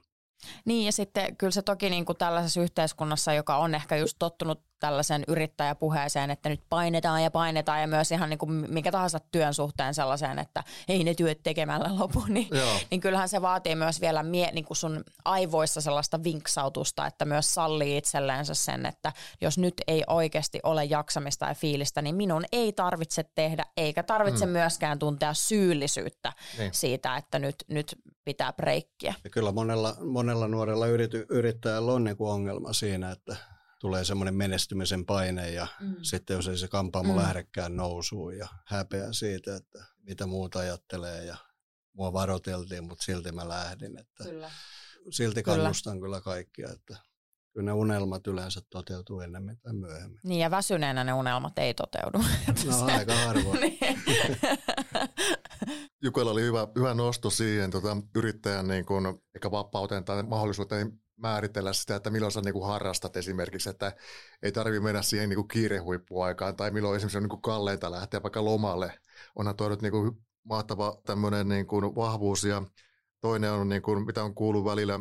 Niin 0.66 0.86
ja 0.86 0.92
sitten 0.92 1.38
kyllä 1.38 1.52
se 1.52 1.62
toki 1.62 1.90
niin 1.90 2.06
kuin 2.06 2.18
tällaisessa 2.18 2.62
yhteiskunnassa, 2.62 3.34
joka 3.34 3.58
on 3.58 3.76
ehkä 3.76 3.96
just 3.96 4.16
tottunut 4.20 4.62
tällaisen 4.84 5.24
yrittäjäpuheeseen, 5.28 6.32
että 6.32 6.50
nyt 6.50 6.62
painetaan 6.70 7.24
ja 7.24 7.32
painetaan 7.32 7.82
ja 7.82 7.88
myös 7.88 8.12
ihan 8.12 8.30
niin 8.30 8.38
kuin 8.38 8.52
mikä 8.52 8.92
tahansa 8.92 9.20
työn 9.32 9.54
suhteen 9.54 9.94
sellaiseen, 9.94 10.40
että 10.40 10.64
ei 10.88 11.04
ne 11.04 11.14
työt 11.14 11.44
tekemällä 11.44 11.90
lopu, 12.00 12.24
niin, 12.28 12.48
niin 12.92 13.02
kyllähän 13.02 13.30
se 13.30 13.42
vaatii 13.42 13.76
myös 13.76 14.02
vielä 14.02 14.24
mie, 14.24 14.52
niin 14.52 14.66
kuin 14.66 14.78
sun 14.78 15.04
aivoissa 15.26 15.82
sellaista 15.82 16.24
vinksautusta, 16.24 17.08
että 17.08 17.26
myös 17.26 17.54
sallii 17.54 17.98
itselleensä 17.98 18.54
sen, 18.54 18.86
että 18.86 19.14
jos 19.42 19.58
nyt 19.58 19.74
ei 19.88 20.04
oikeasti 20.08 20.60
ole 20.64 20.86
jaksamista 20.86 21.46
ja 21.46 21.56
fiilistä, 21.56 22.02
niin 22.02 22.16
minun 22.16 22.46
ei 22.52 22.74
tarvitse 22.74 23.24
tehdä 23.36 23.66
eikä 23.78 24.04
tarvitse 24.04 24.46
mm. 24.46 24.52
myöskään 24.52 25.00
tuntea 25.00 25.34
syyllisyyttä 25.34 26.34
niin. 26.58 26.74
siitä, 26.74 27.18
että 27.18 27.40
nyt, 27.40 27.56
nyt 27.68 27.96
pitää 28.26 28.54
breikkiä. 28.54 29.14
Ja 29.24 29.30
kyllä 29.30 29.52
monella, 29.52 29.96
monella 30.00 30.48
nuorella 30.48 30.88
yrity, 30.88 31.26
yrittäjällä 31.30 31.92
on 31.92 32.04
niin 32.04 32.18
kuin 32.18 32.32
ongelma 32.32 32.74
siinä, 32.74 33.12
että 33.12 33.36
tulee 33.80 34.06
semmoinen 34.06 34.36
menestymisen 34.36 35.06
paine 35.06 35.52
ja 35.52 35.68
mm. 35.80 35.96
sitten 36.02 36.36
jos 36.36 36.48
ei 36.48 36.58
se 36.58 36.68
kampaamo 36.68 37.14
mm. 37.14 37.20
lähdekään 37.20 37.76
nousuun 37.76 38.38
ja 38.38 38.48
häpeä 38.66 39.14
siitä, 39.14 39.56
että 39.56 39.86
mitä 39.98 40.26
muuta 40.26 40.60
ajattelee 40.60 41.26
ja 41.26 41.38
mua 41.94 42.14
varoteltiin, 42.14 42.84
mutta 42.84 43.04
silti 43.04 43.32
mä 43.32 43.50
lähdin. 43.50 43.98
Että 43.98 44.24
kyllä. 44.24 44.52
Silti 45.10 45.44
kannustan 45.44 45.94
kyllä. 45.94 46.06
kyllä 46.06 46.22
kaikkia, 46.22 46.70
että 46.70 46.98
kyllä 47.54 47.66
ne 47.66 47.74
unelmat 47.74 48.28
yleensä 48.28 48.62
toteutuu 48.70 49.20
ennemmin 49.20 49.60
tai 49.60 49.74
myöhemmin. 49.74 50.20
Niin 50.24 50.40
ja 50.40 50.52
väsyneenä 50.52 51.04
ne 51.04 51.14
unelmat 51.14 51.60
ei 51.60 51.74
toteudu. 51.74 52.18
No 52.66 52.86
aika 52.98 53.16
harvoin. 53.16 53.60
niin. 53.62 53.78
Jukella 56.04 56.32
oli 56.32 56.42
hyvä, 56.42 56.68
hyvä 56.76 56.94
nosto 56.94 57.30
siihen 57.30 57.72
tota, 57.72 57.98
yrittäjän 58.16 58.68
niin 58.68 58.86
kun, 58.86 59.22
ehkä 59.36 59.52
vapauteen 59.52 60.06
tai 60.06 60.24
mahdollisuuteen 60.24 61.00
määritellä 61.16 61.74
sitä, 61.74 61.96
että 61.96 62.10
milloin 62.10 62.32
sä 62.32 62.42
niin 62.42 62.54
kuin 62.54 62.68
harrastat 62.68 63.18
esimerkiksi, 63.18 63.70
että 63.70 63.92
ei 64.44 64.52
tarvi 64.52 64.80
mennä 64.80 65.02
siihen 65.02 65.30
niin 65.30 65.38
kuin 65.38 65.48
kiirehuippuaikaan 65.48 66.56
tai 66.56 66.72
milloin 66.72 66.96
esimerkiksi 66.96 67.18
on 67.18 67.24
niin 67.24 67.30
kuin 67.30 67.42
kalleinta 67.42 67.92
lähteä 67.92 68.24
vaikka 68.24 68.46
lomalle. 68.46 69.00
Onhan 69.36 69.56
tuo 69.56 69.70
nyt 69.70 69.82
niin 69.82 69.92
kuin 69.92 70.12
mahtava 70.44 71.02
tämmöinen 71.06 71.50
niin 71.50 71.68
kuin 71.68 71.96
vahvuus 71.96 72.44
ja 72.44 72.64
toinen 73.22 73.52
on, 73.52 73.70
niin 73.70 73.82
kuin, 73.82 74.06
mitä 74.06 74.24
on 74.24 74.36
kuullut 74.36 74.66
välillä 74.66 75.00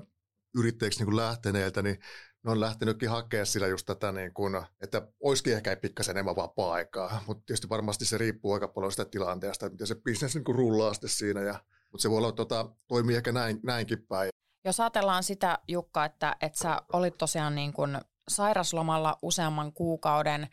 yrittäjiksi 0.55 1.01
niin 1.01 1.07
kuin 1.07 1.17
lähteneiltä, 1.17 1.83
niin 1.83 1.99
ne 2.45 2.51
on 2.51 2.61
lähtenytkin 2.61 3.11
hakemaan 3.11 3.47
sillä 3.47 3.67
just 3.67 3.87
tätä, 3.87 4.13
niin 4.13 4.35
kuin, 4.35 4.63
että 4.81 5.09
olisikin 5.21 5.53
ehkä 5.53 5.77
pikkasen 5.77 6.17
enemmän 6.17 6.37
vapaa-aikaa, 6.37 7.23
mutta 7.27 7.43
tietysti 7.47 7.69
varmasti 7.69 8.05
se 8.05 8.19
riippuu 8.19 8.53
aika 8.53 8.69
paljon 8.69 8.93
sitä 8.93 9.05
tilanteesta, 9.05 9.67
että 9.67 9.75
miten 9.75 9.87
se 9.87 9.95
bisnes 9.95 10.35
niin 10.35 10.45
kuin 10.45 10.57
rullaa 10.57 10.95
sitten 10.95 11.11
siinä, 11.11 11.41
ja, 11.41 11.55
mutta 11.91 12.03
se 12.03 12.11
voi 12.11 12.19
olla, 12.19 12.33
tota, 12.33 12.69
toimii 12.89 13.17
ehkä 13.17 13.33
näin, 13.33 13.61
näinkin 13.63 14.07
päin. 14.07 14.31
Jos 14.65 14.81
ajatellaan 14.81 15.23
sitä, 15.23 15.59
Jukka, 15.69 16.05
että, 16.05 16.37
että 16.41 16.59
sä 16.59 16.83
olit 16.93 17.19
tosiaan 17.19 17.55
niin 17.55 17.73
kuin 17.73 17.99
sairaslomalla 18.29 19.19
useamman 19.23 19.73
kuukauden, 19.73 20.49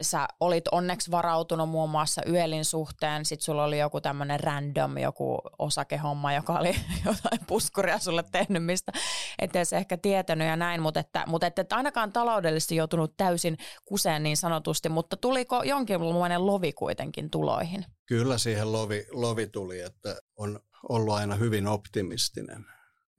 sä 0.00 0.28
olit 0.40 0.68
onneksi 0.68 1.10
varautunut 1.10 1.68
muun 1.68 1.90
muassa 1.90 2.22
yölin 2.28 2.64
suhteen, 2.64 3.24
sit 3.24 3.40
sulla 3.40 3.64
oli 3.64 3.78
joku 3.78 4.00
tämmöinen 4.00 4.40
random, 4.40 4.98
joku 4.98 5.38
osakehomma, 5.58 6.32
joka 6.32 6.58
oli 6.58 6.76
jotain 7.06 7.46
puskuria 7.46 7.98
sulle 7.98 8.24
tehnyt, 8.32 8.64
mistä 8.64 8.92
ettei 9.38 9.64
se 9.64 9.76
ehkä 9.76 9.96
tietänyt 9.96 10.48
ja 10.48 10.56
näin, 10.56 10.82
mutta 10.82 11.00
että, 11.00 11.24
mutta 11.26 11.46
että 11.46 11.62
et 11.62 11.72
ainakaan 11.72 12.12
taloudellisesti 12.12 12.76
joutunut 12.76 13.16
täysin 13.16 13.56
kuseen 13.84 14.22
niin 14.22 14.36
sanotusti, 14.36 14.88
mutta 14.88 15.16
tuliko 15.16 15.62
jonkinlainen 15.62 16.46
lovi 16.46 16.72
kuitenkin 16.72 17.30
tuloihin? 17.30 17.84
Kyllä 18.06 18.38
siihen 18.38 18.72
lovi, 18.72 19.06
lovi 19.10 19.46
tuli, 19.46 19.80
että 19.80 20.16
on 20.36 20.60
ollut 20.88 21.14
aina 21.14 21.34
hyvin 21.34 21.66
optimistinen 21.66 22.66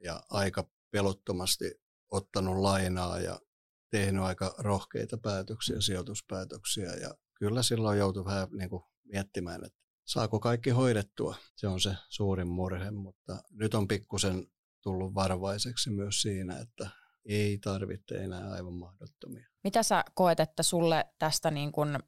ja 0.04 0.24
aika 0.30 0.63
pelottomasti 0.91 1.82
ottanut 2.12 2.58
lainaa 2.58 3.20
ja 3.20 3.39
tehnyt 3.92 4.24
aika 4.24 4.56
rohkeita 4.58 5.18
päätöksiä, 5.18 5.82
sijoituspäätöksiä 5.82 6.94
ja 6.94 7.14
kyllä 7.34 7.64
silloin 7.64 8.00
joutui 8.00 8.26
vähän 8.26 8.48
niin 8.52 8.70
kuin 8.70 8.84
miettimään, 9.04 9.66
että 9.66 9.80
saako 10.06 10.40
kaikki 10.40 10.70
hoidettua. 10.70 11.36
Se 11.56 11.68
on 11.68 11.82
se 11.82 11.96
suurin 12.10 12.48
murhe, 12.48 12.92
mutta 12.92 13.44
nyt 13.50 13.74
on 13.74 13.88
pikkusen 13.88 14.48
tullut 14.82 15.16
varovaiseksi 15.16 15.90
myös 15.90 16.22
siinä, 16.22 16.58
että 16.58 16.90
ei 17.26 17.58
tarvitse 17.58 18.16
enää 18.16 18.52
aivan 18.52 18.74
mahdottomia. 18.74 19.48
Mitä 19.64 19.84
sä 19.84 20.04
koet, 20.14 20.40
että 20.40 20.64
sulle 20.64 21.06
tästä 21.20 21.52
niin 21.52 21.72
kuin 21.72 22.00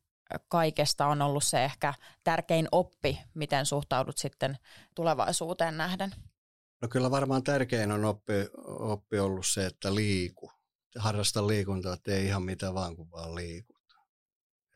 kaikesta 0.47 1.07
on 1.07 1.21
ollut 1.21 1.43
se 1.43 1.65
ehkä 1.65 1.93
tärkein 2.23 2.67
oppi, 2.71 3.19
miten 3.33 3.65
suhtaudut 3.65 4.17
sitten 4.17 4.57
tulevaisuuteen 4.95 5.77
nähden? 5.77 6.11
No 6.81 6.87
kyllä 6.87 7.11
varmaan 7.11 7.43
tärkein 7.43 7.91
on 7.91 8.05
oppi, 8.05 8.33
oppi 8.67 9.19
ollut 9.19 9.45
se, 9.45 9.65
että 9.65 9.95
liiku 9.95 10.51
harrasta 10.95 11.47
liikuntaa, 11.47 11.97
ei 12.07 12.25
ihan 12.25 12.43
mitä 12.43 12.73
vaan, 12.73 12.95
kun 12.95 13.11
vaan 13.11 13.35
liikut. 13.35 13.83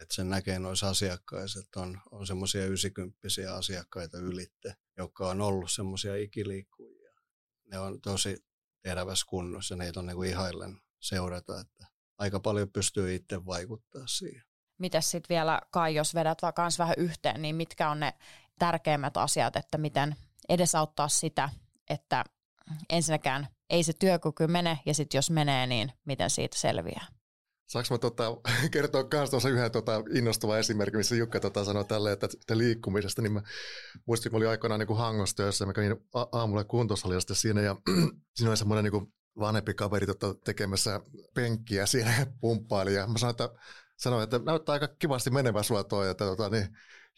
Että 0.01 0.15
sen 0.15 0.29
näkee 0.29 0.59
noissa 0.59 0.89
asiakkaissa, 0.89 1.59
että 1.59 1.79
on, 1.79 2.01
on 2.11 2.27
semmoisia 2.27 2.65
90 2.65 3.17
asiakkaita 3.53 4.17
ylitte, 4.17 4.75
jotka 4.97 5.29
on 5.29 5.41
ollut 5.41 5.71
semmoisia 5.71 6.15
ikiliikkujia. 6.15 7.11
Ne 7.65 7.79
on 7.79 8.01
tosi 8.01 8.37
terävässä 8.81 9.25
kunnossa, 9.29 9.75
neitä 9.75 9.99
on 9.99 10.05
niin 10.05 10.15
kuin 10.15 10.29
ihaillen 10.29 10.81
seurata, 10.99 11.59
että 11.59 11.85
aika 12.17 12.39
paljon 12.39 12.71
pystyy 12.71 13.15
itse 13.15 13.45
vaikuttaa 13.45 14.07
siihen. 14.07 14.43
Mitäs 14.77 15.11
sitten 15.11 15.35
vielä, 15.35 15.61
Kai, 15.71 15.95
jos 15.95 16.15
vedät 16.15 16.41
vaan 16.41 16.53
vähän 16.79 16.95
yhteen, 16.97 17.41
niin 17.41 17.55
mitkä 17.55 17.89
on 17.89 17.99
ne 17.99 18.13
tärkeimmät 18.59 19.17
asiat, 19.17 19.55
että 19.55 19.77
miten 19.77 20.15
edesauttaa 20.49 21.07
sitä, 21.07 21.49
että 21.89 22.23
ensinnäkään 22.89 23.47
ei 23.69 23.83
se 23.83 23.93
työkyky 23.99 24.47
mene, 24.47 24.79
ja 24.85 24.93
sitten 24.93 25.17
jos 25.17 25.29
menee, 25.29 25.67
niin 25.67 25.91
miten 26.05 26.29
siitä 26.29 26.57
selviää? 26.59 27.07
Saanko 27.67 27.87
mä 27.93 27.97
tota, 27.97 28.37
kertoa 28.71 29.07
myös 29.13 29.29
tuossa 29.29 29.49
yhden 29.49 29.71
tota, 29.71 30.03
innostuvan 30.13 30.59
esimerkin, 30.59 30.97
missä 30.97 31.15
Jukka 31.15 31.39
tota, 31.39 31.65
sanoi 31.65 31.85
tälle, 31.85 32.11
että, 32.11 32.27
että 32.41 32.57
liikkumisesta, 32.57 33.21
niin 33.21 33.33
mä 33.33 33.41
muistin, 34.05 34.31
kun 34.31 34.37
oli 34.37 34.47
aikoinaan 34.47 34.79
niin 34.79 34.97
hangos 34.97 35.35
ja 35.59 35.65
mä 35.65 35.73
kävin 35.73 35.95
aamulla 36.31 36.63
kuntosalilla 36.63 37.35
siinä, 37.35 37.61
ja 37.61 37.75
siinä 38.35 38.49
oli 38.49 38.57
semmoinen 38.57 38.91
niin 38.91 39.13
vanhempi 39.39 39.73
kaveri 39.73 40.05
tota, 40.05 40.35
tekemässä 40.45 41.01
penkkiä 41.33 41.85
siinä 41.85 42.27
pumppaili, 42.41 42.93
ja 42.93 43.07
mä 43.07 43.17
sanoin, 43.17 43.31
että, 43.31 43.49
sanoin, 43.97 44.23
että 44.23 44.39
näyttää 44.39 44.73
aika 44.73 44.87
kivasti 44.87 45.29
menevä 45.29 45.63
sua 45.63 45.83
toi, 45.83 46.09
että 46.09 46.25
tota, 46.25 46.49
niin, 46.49 46.67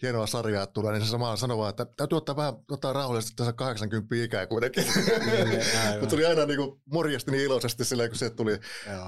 hienoa 0.01 0.27
sarjaa 0.27 0.67
tulee, 0.67 0.93
niin 0.93 1.05
se 1.05 1.11
samalla 1.11 1.35
sanoi 1.35 1.57
vaan, 1.57 1.69
että 1.69 1.85
täytyy 1.97 2.17
ottaa 2.17 2.35
vähän 2.35 2.53
ottaa 2.71 2.93
rauhallisesti 2.93 3.35
tässä 3.35 3.53
80 3.53 4.15
ikää 4.15 4.47
kuitenkin. 4.47 4.85
Niin, 5.25 5.49
niin 5.49 5.63
Mutta 5.99 6.07
tuli 6.09 6.25
aina 6.25 6.45
niin 6.45 6.59
morjesti 6.85 7.31
niin 7.31 7.43
iloisesti 7.43 7.85
sillä, 7.85 8.07
kun 8.07 8.17
se 8.17 8.29
tuli. 8.29 8.59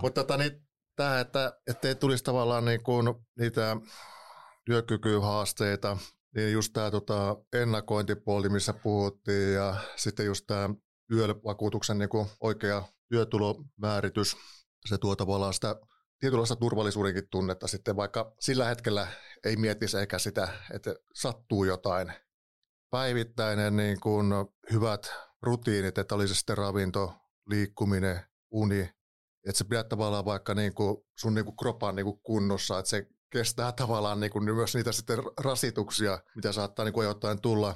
Mutta 0.02 0.24
tota, 0.24 0.38
niin, 0.38 0.52
tämä, 0.96 1.20
että 1.20 1.54
ei 1.84 1.96
tulisi 1.96 2.24
tavallaan 2.24 2.66
niin 2.66 2.84
kuin 2.84 3.14
niitä 3.40 3.78
työkykyhaasteita, 4.66 5.98
niin 6.36 6.54
just 6.54 6.74
tämä 6.74 6.92
tota, 6.92 7.36
ennakointipuoli, 7.54 8.50
missä 8.50 8.74
puhuttiin, 8.74 9.54
ja 9.54 9.76
sitten 9.96 10.26
just 10.26 10.48
tämä 10.48 10.70
työvakuutuksen 11.08 11.98
niin 11.98 12.10
kuin 12.10 12.28
oikea 12.40 12.84
työtulomääritys, 13.10 14.38
se 14.86 14.98
tuo 14.98 15.16
tavallaan 15.16 15.54
sitä 15.54 15.76
tietynlaista 16.22 16.56
turvallisuudenkin 16.56 17.28
tunnetta 17.32 17.68
sitten, 17.68 17.96
vaikka 17.96 18.36
sillä 18.40 18.66
hetkellä 18.66 19.08
ei 19.46 19.56
miettisi 19.56 19.98
ehkä 19.98 20.20
sitä, 20.20 20.48
että 20.74 20.96
sattuu 21.14 21.64
jotain. 21.64 22.14
Päivittäinen 22.90 23.76
niin 23.76 24.00
kuin 24.00 24.28
hyvät 24.72 25.14
rutiinit, 25.42 25.98
että 25.98 26.16
olisi 26.16 26.36
sitten 26.36 26.58
ravinto, 26.58 27.14
liikkuminen, 27.48 28.20
uni, 28.52 28.82
että 29.48 29.58
se 29.58 29.64
pidät 29.64 29.90
tavallaan 29.90 30.26
vaikka 30.26 30.54
niin 30.54 30.74
kuin 30.74 30.98
sun 31.18 31.34
niin 31.34 31.46
kuin 31.46 31.58
kropan 31.58 31.96
niin 31.96 32.04
kuin 32.04 32.20
kunnossa, 32.24 32.80
että 32.80 32.90
se 32.90 33.08
kestää 33.30 33.72
tavallaan 33.72 34.20
niin 34.20 34.32
kuin 34.32 34.44
myös 34.44 34.76
niitä 34.76 34.92
sitten 34.92 35.20
rasituksia, 35.40 36.20
mitä 36.36 36.52
saattaa 36.52 36.86
niin 36.86 36.94
kuin 36.94 37.06
ajoittain 37.06 37.42
tulla. 37.42 37.76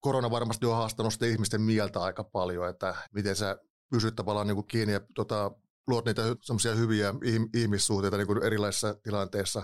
Korona 0.00 0.30
varmasti 0.30 0.66
on 0.66 0.76
haastanut 0.76 1.22
ihmisten 1.22 1.60
mieltä 1.60 2.02
aika 2.02 2.24
paljon, 2.24 2.68
että 2.68 2.94
miten 3.14 3.36
sä 3.36 3.58
pysyt 3.90 4.16
tavallaan 4.16 4.46
niin 4.46 4.54
kuin 4.54 4.66
kiinni 4.66 4.92
ja 4.92 5.00
tota, 5.14 5.50
luot 5.90 6.04
niitä 6.04 6.22
semmoisia 6.42 6.74
hyviä 6.74 7.14
ihmissuhteita 7.54 8.16
niin 8.16 8.26
kuin 8.26 8.42
erilaisissa 8.42 8.94
tilanteissa. 8.94 9.62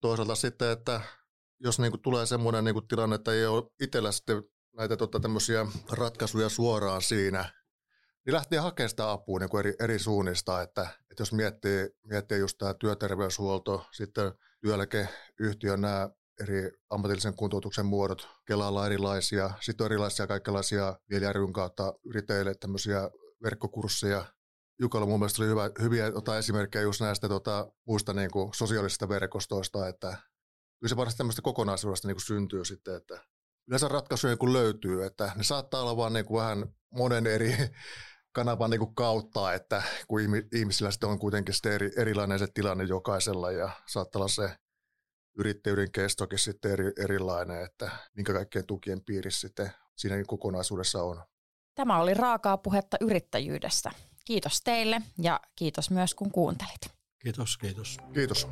Toisaalta 0.00 0.34
sitten, 0.34 0.70
että 0.70 1.00
jos 1.60 1.78
niin 1.78 1.92
kuin 1.92 2.02
tulee 2.02 2.26
semmoinen 2.26 2.64
niin 2.64 2.74
kuin 2.74 2.88
tilanne, 2.88 3.16
että 3.16 3.32
ei 3.32 3.46
ole 3.46 3.70
itsellä 3.80 4.12
sitten 4.12 4.42
näitä 4.76 4.96
tota, 4.96 5.20
tämmöisiä 5.20 5.66
ratkaisuja 5.90 6.48
suoraan 6.48 7.02
siinä, 7.02 7.52
niin 8.26 8.34
lähtee 8.34 8.58
hakemaan 8.58 8.90
sitä 8.90 9.10
apua 9.10 9.38
niin 9.38 9.50
kuin 9.50 9.58
eri, 9.58 9.74
eri 9.80 9.98
suunnista, 9.98 10.62
että, 10.62 10.82
että 11.10 11.20
jos 11.20 11.32
miettii, 11.32 11.88
miettii 12.04 12.38
just 12.38 12.58
tämä 12.58 12.74
työterveyshuolto, 12.74 13.86
sitten 13.92 14.32
työeläkeyhtiön 14.60 15.80
nämä 15.80 16.10
eri 16.40 16.70
ammatillisen 16.90 17.34
kuntoutuksen 17.34 17.86
muodot, 17.86 18.28
Kelalla 18.46 18.86
erilaisia, 18.86 19.50
sitten 19.60 19.84
on 19.84 19.92
erilaisia 19.92 20.26
kaikenlaisia 20.26 20.98
vielä 21.10 21.34
kautta 21.52 21.94
yrittäjille 22.04 22.54
tämmöisiä 22.54 23.10
verkkokursseja, 23.42 24.24
Jukalla 24.78 25.06
mun 25.06 25.20
mielestä 25.20 25.42
oli 25.42 25.50
hyvä, 25.50 25.70
hyviä 25.82 26.12
tota, 26.12 26.38
esimerkkejä 26.38 26.82
just 26.82 27.00
näistä 27.00 27.28
tota, 27.28 27.72
muista 27.86 28.12
niin 28.12 28.30
kuin 28.30 28.54
sosiaalisista 28.54 29.08
verkostoista, 29.08 29.88
että 29.88 30.08
kyllä 30.80 30.88
se 30.88 30.96
varmasti 30.96 31.18
tämmöistä 31.18 31.42
kokonaisuudesta 31.42 32.08
niin 32.08 32.16
kuin 32.16 32.26
syntyy 32.26 32.64
sitten, 32.64 32.96
että 32.96 33.20
yleensä 33.68 33.88
ratkaisuja 33.88 34.36
kun 34.36 34.52
löytyy, 34.52 35.04
että 35.04 35.32
ne 35.36 35.42
saattaa 35.42 35.82
olla 35.82 35.96
vaan 35.96 36.12
niin 36.12 36.24
kuin 36.24 36.40
vähän 36.40 36.66
monen 36.90 37.26
eri 37.26 37.56
kanavan 38.36 38.70
niin 38.70 38.78
kuin 38.78 38.94
kautta, 38.94 39.54
että 39.54 39.82
kun 40.08 40.20
ihmisillä 40.54 40.90
sitten 40.90 41.08
on 41.08 41.18
kuitenkin 41.18 41.54
sitten 41.54 41.72
eri, 41.72 41.90
erilainen 41.96 42.38
se 42.38 42.46
tilanne 42.54 42.84
jokaisella 42.84 43.50
ja 43.50 43.70
saattaa 43.86 44.20
olla 44.20 44.28
se 44.28 44.50
yrittäjyyden 45.38 45.92
kestokin 45.92 46.38
sitten 46.38 46.72
eri, 46.72 46.92
erilainen, 46.98 47.64
että 47.64 47.90
minkä 48.16 48.32
kaikkien 48.32 48.66
tukien 48.66 49.04
piirissä 49.04 49.48
sitten 49.48 49.72
siinä 49.96 50.24
kokonaisuudessa 50.26 51.02
on. 51.02 51.22
Tämä 51.74 52.00
oli 52.00 52.14
raakaa 52.14 52.58
puhetta 52.58 52.96
yrittäjyydestä. 53.00 53.90
Kiitos 54.26 54.60
teille 54.62 55.02
ja 55.22 55.40
kiitos 55.56 55.90
myös 55.90 56.14
kun 56.14 56.30
kuuntelit. 56.30 56.80
Kiitos, 57.18 57.58
kiitos. 57.58 57.98
Kiitos. 58.14 58.48